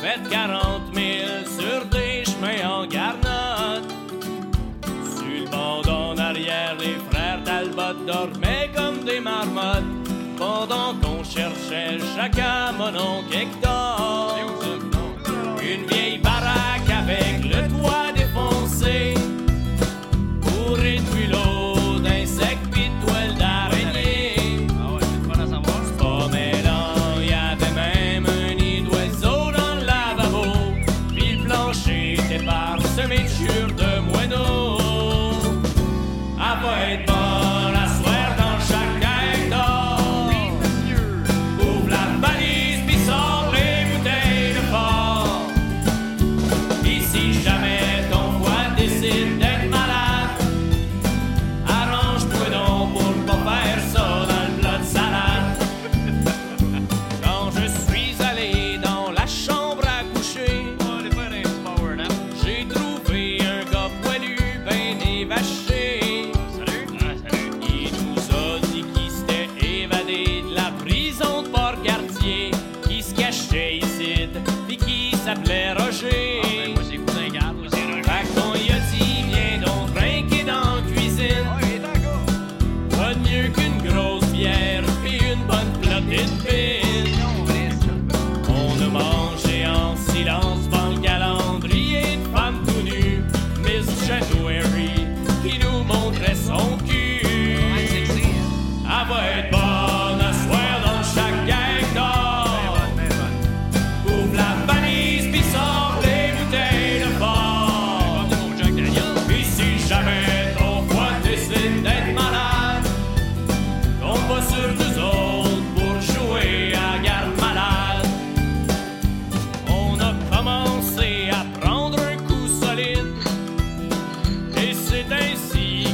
Fait 0.01 0.21
40 0.31 0.95
000 0.95 1.07
sur 1.59 1.85
des 1.87 2.25
chemins 2.25 2.69
en 2.69 2.87
garnotte. 2.87 3.91
Sur 5.15 5.27
le 5.27 5.51
bord 5.51 5.83
en 5.89 6.19
arrière, 6.19 6.77
les 6.79 6.97
frères 7.11 7.43
Talbot 7.45 8.05
dormaient 8.07 8.71
comme 8.75 9.05
des 9.05 9.21
marmottes. 9.21 9.85
Pendant 10.37 10.95
qu'on 11.01 11.23
cherchait 11.23 11.99
chacun 12.17 12.73
mon 12.73 12.89
oncle 12.89 13.35
Hector. 13.35 14.62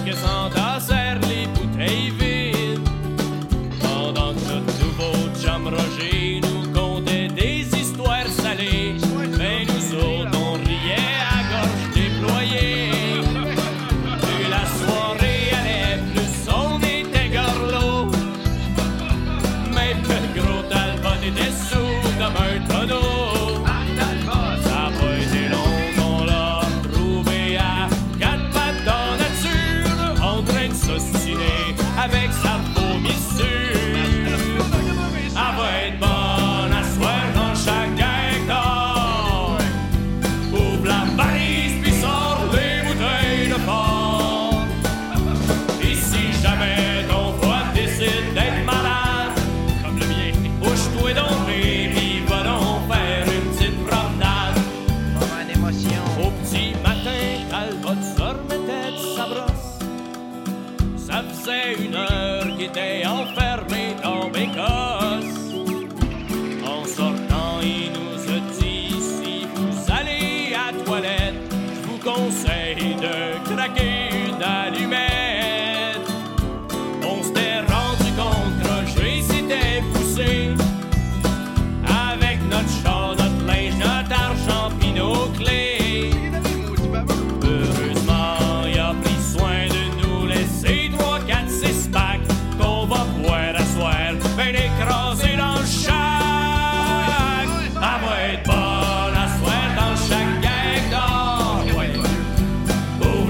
Que 0.09 0.15
s'entassèrent 0.15 0.68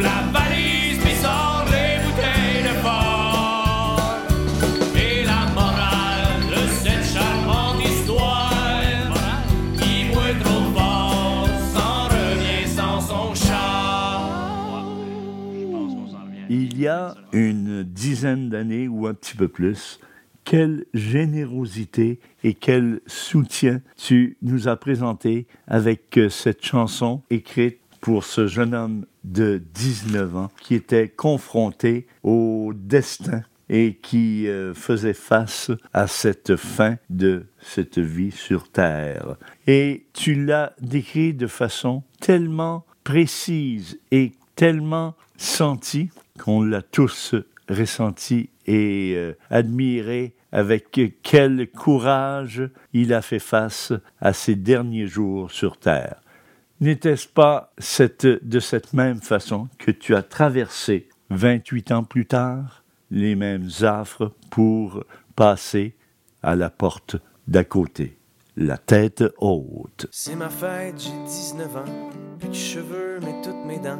La 0.00 0.22
valise 0.32 0.98
pis 1.04 1.16
sors 1.16 1.64
les 1.66 1.98
bouteilles 2.04 2.62
de 2.62 2.74
fort. 2.82 4.18
Et 4.94 5.24
la 5.24 5.46
morale 5.54 6.40
de 6.50 6.68
cette 6.68 7.04
charmante 7.04 7.84
histoire, 7.84 9.12
qui 9.76 10.08
boit 10.12 10.34
trop 10.44 10.70
fort 10.72 11.48
s'en 11.74 12.08
sans 12.76 13.00
son 13.00 13.30
revient. 16.12 16.46
Il 16.48 16.78
y 16.78 16.86
a 16.86 17.16
une 17.32 17.82
dizaine 17.82 18.50
d'années 18.50 18.86
ou 18.86 19.08
un 19.08 19.14
petit 19.14 19.36
peu 19.36 19.48
plus, 19.48 19.98
quelle 20.44 20.86
générosité 20.94 22.20
et 22.44 22.54
quel 22.54 23.00
soutien 23.06 23.80
tu 23.96 24.36
nous 24.42 24.68
as 24.68 24.76
présenté 24.76 25.46
avec 25.66 26.20
cette 26.30 26.64
chanson 26.64 27.22
écrite 27.30 27.80
pour 28.00 28.24
ce 28.24 28.46
jeune 28.46 28.74
homme 28.74 29.06
de 29.24 29.62
19 29.74 30.36
ans 30.36 30.50
qui 30.62 30.74
était 30.74 31.08
confronté 31.08 32.06
au 32.22 32.72
destin 32.74 33.42
et 33.68 33.98
qui 34.00 34.48
euh, 34.48 34.72
faisait 34.74 35.14
face 35.14 35.70
à 35.92 36.06
cette 36.06 36.56
fin 36.56 36.96
de 37.10 37.46
cette 37.60 37.98
vie 37.98 38.30
sur 38.30 38.70
Terre. 38.70 39.36
Et 39.66 40.06
tu 40.14 40.34
l'as 40.34 40.72
décrit 40.80 41.34
de 41.34 41.46
façon 41.46 42.02
tellement 42.20 42.86
précise 43.04 43.98
et 44.10 44.32
tellement 44.56 45.14
sentie 45.36 46.10
qu'on 46.38 46.62
l'a 46.62 46.82
tous 46.82 47.34
ressenti 47.68 48.50
et 48.66 49.14
euh, 49.16 49.34
admiré 49.50 50.34
avec 50.50 50.98
quel 51.22 51.68
courage 51.70 52.62
il 52.94 53.12
a 53.12 53.20
fait 53.20 53.38
face 53.38 53.92
à 54.20 54.32
ses 54.32 54.54
derniers 54.54 55.06
jours 55.06 55.50
sur 55.50 55.76
Terre. 55.76 56.20
N'était-ce 56.80 57.26
pas 57.26 57.72
cette, 57.78 58.24
de 58.24 58.60
cette 58.60 58.92
même 58.92 59.20
façon 59.20 59.68
que 59.78 59.90
tu 59.90 60.14
as 60.14 60.22
traversé 60.22 61.08
28 61.30 61.90
ans 61.90 62.04
plus 62.04 62.26
tard 62.26 62.84
les 63.10 63.34
mêmes 63.34 63.68
affres 63.82 64.32
pour 64.48 65.02
passer 65.34 65.96
à 66.40 66.54
la 66.54 66.70
porte 66.70 67.16
d'à 67.48 67.64
côté, 67.64 68.16
la 68.56 68.78
tête 68.78 69.24
haute? 69.38 70.06
C'est 70.12 70.36
ma 70.36 70.48
fête, 70.48 71.00
j'ai 71.00 71.24
19 71.26 71.76
ans. 71.78 72.10
Plus 72.38 72.48
de 72.48 72.54
cheveux, 72.54 73.18
mais 73.22 73.42
toutes 73.42 73.64
mes 73.66 73.80
dents. 73.80 73.98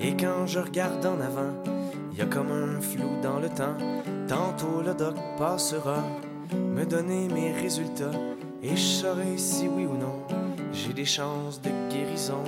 Et 0.00 0.16
quand 0.16 0.46
je 0.46 0.60
regarde 0.60 1.04
en 1.04 1.20
avant, 1.20 1.52
y 2.16 2.22
a 2.22 2.26
comme 2.26 2.52
un 2.52 2.80
flou 2.80 3.20
dans 3.22 3.38
le 3.38 3.50
temps. 3.50 3.76
Tantôt 4.28 4.80
le 4.80 4.94
doc 4.94 5.16
passera, 5.36 6.02
me 6.54 6.86
donner 6.86 7.28
mes 7.28 7.52
résultats. 7.52 8.12
Et 8.62 8.76
je 8.76 8.82
saurai 8.82 9.36
si 9.36 9.68
oui 9.68 9.84
ou 9.84 9.98
non, 9.98 10.22
j'ai 10.74 10.92
des 10.92 11.04
chances 11.04 11.60
de 11.60 11.70
guérison. 11.88 12.42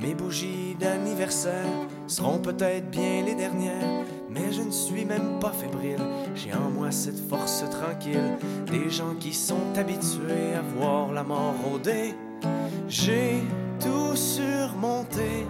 Mes 0.00 0.14
bougies 0.14 0.76
d'anniversaire 0.78 1.66
seront 2.06 2.38
peut-être 2.38 2.90
bien 2.90 3.22
les 3.24 3.34
dernières. 3.34 4.04
Mais 4.30 4.52
je 4.52 4.62
ne 4.62 4.70
suis 4.70 5.04
même 5.04 5.38
pas 5.40 5.52
fébrile, 5.52 6.02
j'ai 6.34 6.52
en 6.52 6.70
moi 6.70 6.90
cette 6.90 7.20
force 7.28 7.64
tranquille. 7.70 8.36
Des 8.66 8.90
gens 8.90 9.14
qui 9.18 9.32
sont 9.32 9.76
habitués 9.76 10.54
à 10.56 10.62
voir 10.76 11.12
la 11.12 11.22
mort 11.22 11.54
rôder. 11.64 12.14
J'ai 12.88 13.42
tout 13.80 14.16
surmonté, 14.16 15.46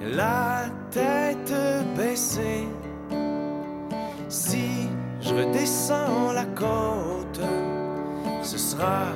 la 0.00 0.66
tête 0.90 1.52
baissée. 1.96 2.68
Si 4.28 4.88
je 5.20 5.34
redescends 5.34 6.32
la 6.32 6.44
côte, 6.44 7.40
ce 8.42 8.58
sera 8.58 9.08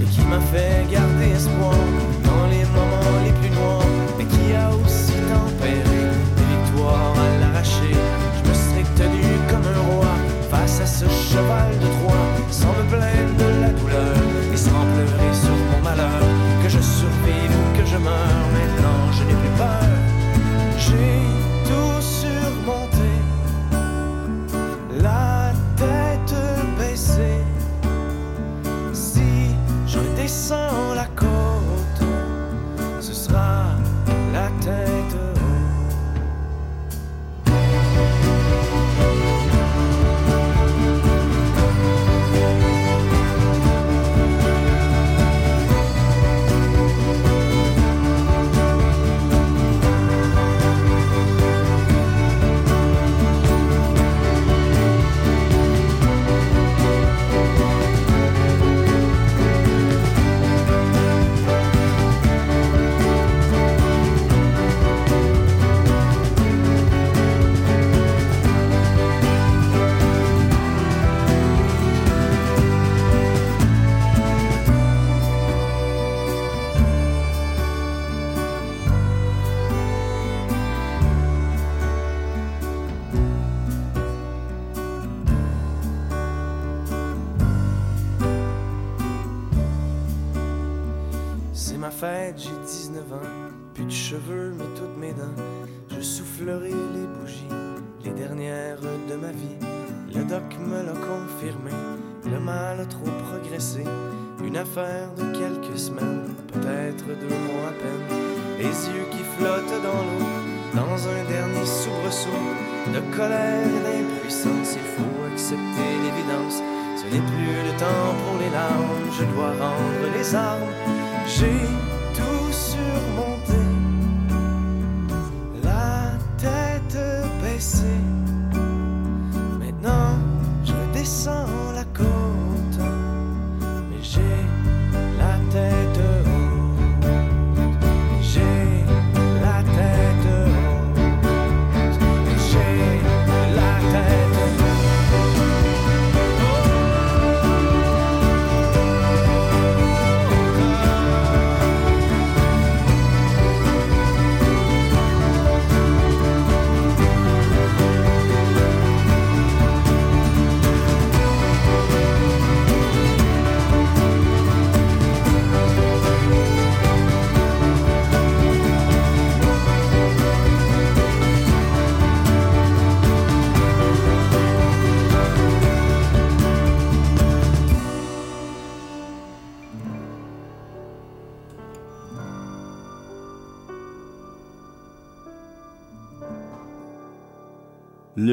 et 0.00 0.04
qui 0.04 0.20
m'a 0.22 0.40
fait 0.40 0.86
garder 0.90 1.30
espoir. 1.34 1.77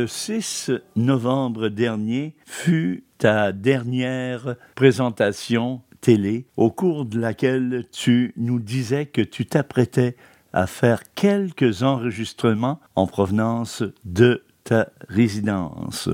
Le 0.05 0.09
6 0.09 0.69
novembre 0.95 1.67
dernier 1.69 2.35
fut 2.45 3.05
ta 3.17 3.51
dernière 3.51 4.55
présentation 4.75 5.81
télé 5.99 6.45
au 6.57 6.69
cours 6.69 7.05
de 7.05 7.19
laquelle 7.19 7.87
tu 7.91 8.31
nous 8.37 8.59
disais 8.59 9.07
que 9.07 9.23
tu 9.23 9.47
t'apprêtais 9.47 10.15
à 10.53 10.67
faire 10.67 11.11
quelques 11.15 11.81
enregistrements 11.81 12.79
en 12.93 13.07
provenance 13.07 13.81
de 14.03 14.43
ta 14.63 14.89
résidence. 15.09 16.11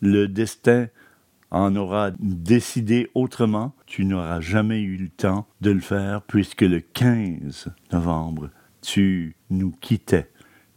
Le 0.00 0.26
destin 0.26 0.88
en 1.50 1.76
aura 1.76 2.12
décidé 2.18 3.10
autrement. 3.12 3.74
Tu 3.84 4.06
n'auras 4.06 4.40
jamais 4.40 4.80
eu 4.80 4.96
le 4.96 5.10
temps 5.10 5.46
de 5.60 5.70
le 5.70 5.80
faire 5.80 6.22
puisque 6.22 6.62
le 6.62 6.80
15 6.80 7.66
novembre, 7.92 8.48
tu 8.80 9.36
nous 9.50 9.70
quittais. 9.70 10.30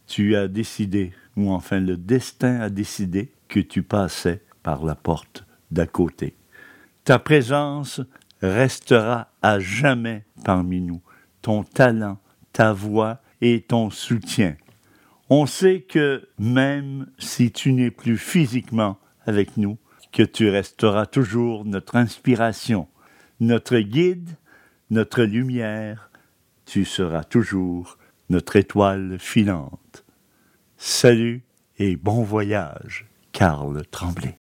Tu 0.06 0.36
as 0.36 0.48
décidé, 0.48 1.14
ou 1.36 1.52
enfin 1.52 1.80
le 1.80 1.96
destin 1.96 2.60
a 2.60 2.70
décidé 2.70 3.32
que 3.48 3.60
tu 3.60 3.82
passais 3.82 4.42
par 4.62 4.84
la 4.84 4.94
porte 4.94 5.44
d'à 5.70 5.86
côté. 5.86 6.34
Ta 7.04 7.18
présence 7.18 8.00
restera 8.42 9.28
à 9.42 9.60
jamais 9.60 10.24
parmi 10.44 10.80
nous. 10.80 11.00
Ton 11.42 11.62
talent, 11.62 12.18
ta 12.52 12.72
voix 12.72 13.20
et 13.40 13.60
ton 13.60 13.90
soutien. 13.90 14.56
On 15.28 15.46
sait 15.46 15.80
que 15.80 16.28
même 16.38 17.06
si 17.18 17.50
tu 17.50 17.72
n'es 17.72 17.90
plus 17.90 18.18
physiquement 18.18 18.98
avec 19.26 19.56
nous, 19.56 19.78
que 20.12 20.22
tu 20.22 20.48
resteras 20.48 21.06
toujours 21.06 21.64
notre 21.64 21.96
inspiration, 21.96 22.88
notre 23.40 23.78
guide, 23.78 24.30
notre 24.90 25.22
lumière, 25.22 26.10
tu 26.64 26.84
seras 26.84 27.24
toujours 27.24 27.98
notre 28.30 28.56
étoile 28.56 29.18
filante. 29.18 30.05
Salut 30.78 31.42
et 31.78 31.96
bon 31.96 32.22
voyage, 32.22 33.06
Karl 33.32 33.82
Tremblay. 33.90 34.38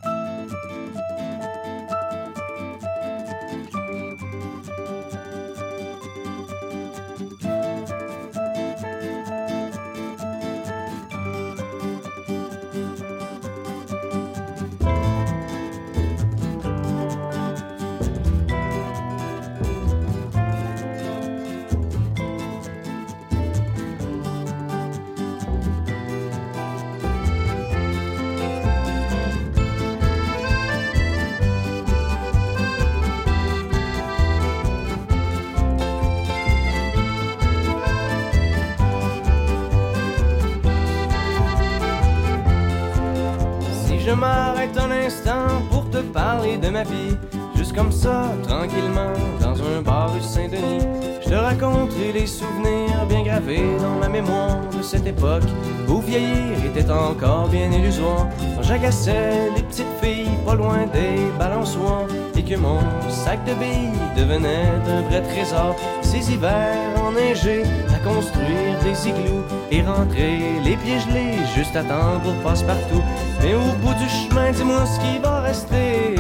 Ma 46.74 46.84
vie, 46.84 47.15
juste 47.55 47.76
comme 47.76 47.91
ça, 47.91 48.32
tranquillement, 48.47 49.13
dans 49.39 49.61
un 49.61 49.82
bar 49.84 50.11
rue 50.11 50.21
Saint-Denis, 50.21 50.84
je 51.24 51.30
te 51.30 51.36
raconterai 51.36 52.11
les 52.13 52.26
souvenirs 52.26 53.05
bien 53.07 53.21
gravés 53.21 53.78
dans 53.80 53.99
ma 53.99 54.09
mémoire 54.09 54.57
de 54.76 54.82
cette 54.82 55.05
époque 55.05 55.43
où 55.88 55.99
vieillir 56.01 56.57
était 56.65 56.89
encore 56.89 57.47
bien 57.47 57.71
illusoire. 57.71 58.28
Quand 58.55 58.63
j'agaçais 58.63 59.51
les 59.55 59.61
petites 59.61 59.93
filles 60.01 60.36
pas 60.45 60.55
loin 60.55 60.88
des 60.91 61.21
balançoires 61.38 62.07
et 62.36 62.41
que 62.41 62.55
mon 62.55 62.80
sac 63.07 63.39
de 63.45 63.53
billes 63.53 63.99
devenait 64.17 64.71
un 64.88 65.01
vrai 65.09 65.21
trésor. 65.21 65.76
Ces 66.01 66.34
hivers 66.34 66.76
enneigés 67.01 67.63
à 67.93 67.99
construire 68.07 68.80
des 68.84 69.09
igloos 69.09 69.43
et 69.71 69.82
rentrer 69.84 70.39
les 70.63 70.76
pieds 70.78 70.99
gelés 70.99 71.38
juste 71.55 71.76
à 71.76 71.84
temps 71.84 72.19
pour 72.24 72.34
passe-partout. 72.43 73.03
Mais 73.41 73.53
au 73.53 73.71
bout 73.82 73.93
du 73.93 74.09
chemin, 74.09 74.51
dis-moi 74.51 74.86
ce 74.86 74.99
qui 74.99 75.19
va 75.19 75.41
rester 75.41 76.15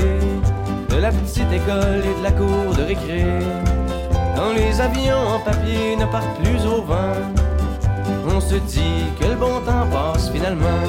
la 1.03 1.11
petite 1.11 1.51
école 1.51 2.01
et 2.05 2.17
de 2.17 2.23
la 2.23 2.31
cour 2.31 2.73
de 2.77 2.83
récré. 2.83 3.25
Quand 4.37 4.53
les 4.55 4.79
avions 4.79 5.27
en 5.35 5.39
papier 5.39 5.97
ne 5.97 6.05
partent 6.05 6.39
plus 6.41 6.65
au 6.65 6.81
vent, 6.81 7.19
on 8.25 8.39
se 8.39 8.55
dit 8.55 9.03
que 9.19 9.25
le 9.25 9.35
bon 9.35 9.59
temps 9.65 9.85
passe 9.91 10.29
finalement 10.31 10.81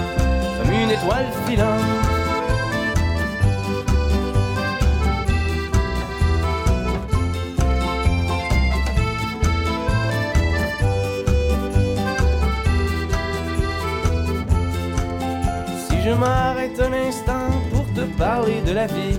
comme 0.57 0.73
une 0.73 0.93
étoile 0.93 1.27
filante. 1.49 1.81
Si 15.89 16.03
je 16.05 16.11
m'arrête 16.11 16.81
un 16.81 16.93
instant 17.09 17.51
pour 17.73 17.85
te 17.95 18.03
parler 18.17 18.61
de 18.65 18.75
la 18.75 18.87
vie, 18.87 19.19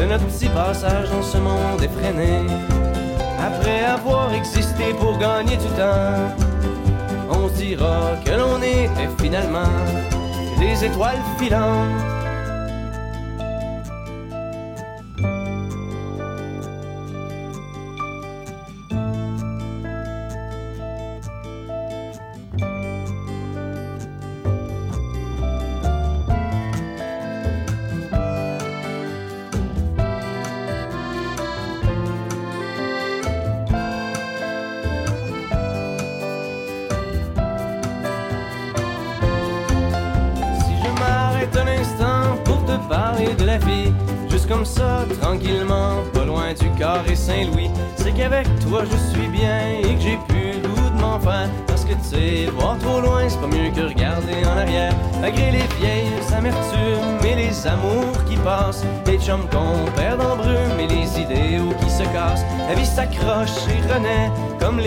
de 0.00 0.06
notre 0.06 0.24
petit 0.26 0.48
passage 0.48 1.10
dans 1.10 1.22
ce 1.22 1.36
monde 1.36 1.82
effréné. 1.82 2.46
Après 3.38 3.84
avoir 3.84 4.32
existé 4.32 4.94
pour 4.98 5.18
gagner 5.18 5.56
du 5.56 5.68
temps, 5.76 6.34
on 7.30 7.48
dira 7.48 8.12
que 8.24 8.30
l'on 8.30 8.62
était 8.62 9.10
finalement 9.22 9.76
des 10.58 10.84
étoiles 10.84 11.22
filantes. 11.38 12.19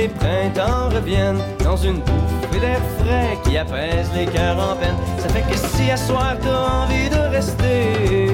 Les 0.04 0.10
printemps 0.10 0.90
reviennent 0.94 1.42
dans 1.64 1.78
une 1.78 2.00
bouffée 2.00 2.60
d'air 2.60 2.82
frais 3.00 3.38
qui 3.46 3.58
apaise 3.58 4.10
les 4.14 4.26
cœurs 4.26 4.60
en 4.60 4.76
peine. 4.76 4.96
Ça 5.20 5.30
fait 5.30 5.44
que 5.50 5.56
si 5.56 5.92
à 5.92 5.96
soir 5.96 6.36
t'as 6.42 6.84
envie 6.84 7.10
de 7.10 7.22
rester 7.32 8.32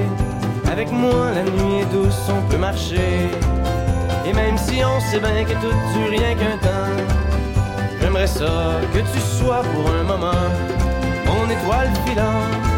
avec 0.72 0.90
moi, 0.90 1.30
la 1.32 1.44
nuit 1.44 1.82
est 1.82 1.92
douce, 1.92 2.28
on 2.28 2.42
peut 2.50 2.58
marcher. 2.58 3.30
Et 4.26 4.32
même 4.32 4.58
si 4.58 4.82
on 4.84 4.98
sait 5.00 5.20
bien 5.20 5.44
que 5.44 5.52
tout 5.62 5.76
dure 5.92 6.10
rien 6.10 6.34
qu'un 6.34 6.58
temps, 6.58 6.96
j'aimerais 8.00 8.26
ça 8.26 8.80
que 8.92 8.98
tu 8.98 9.20
sois 9.20 9.62
pour 9.72 9.92
un 9.94 10.02
moment 10.02 10.42
mon 11.26 11.44
étoile 11.48 11.90
filante. 12.04 12.69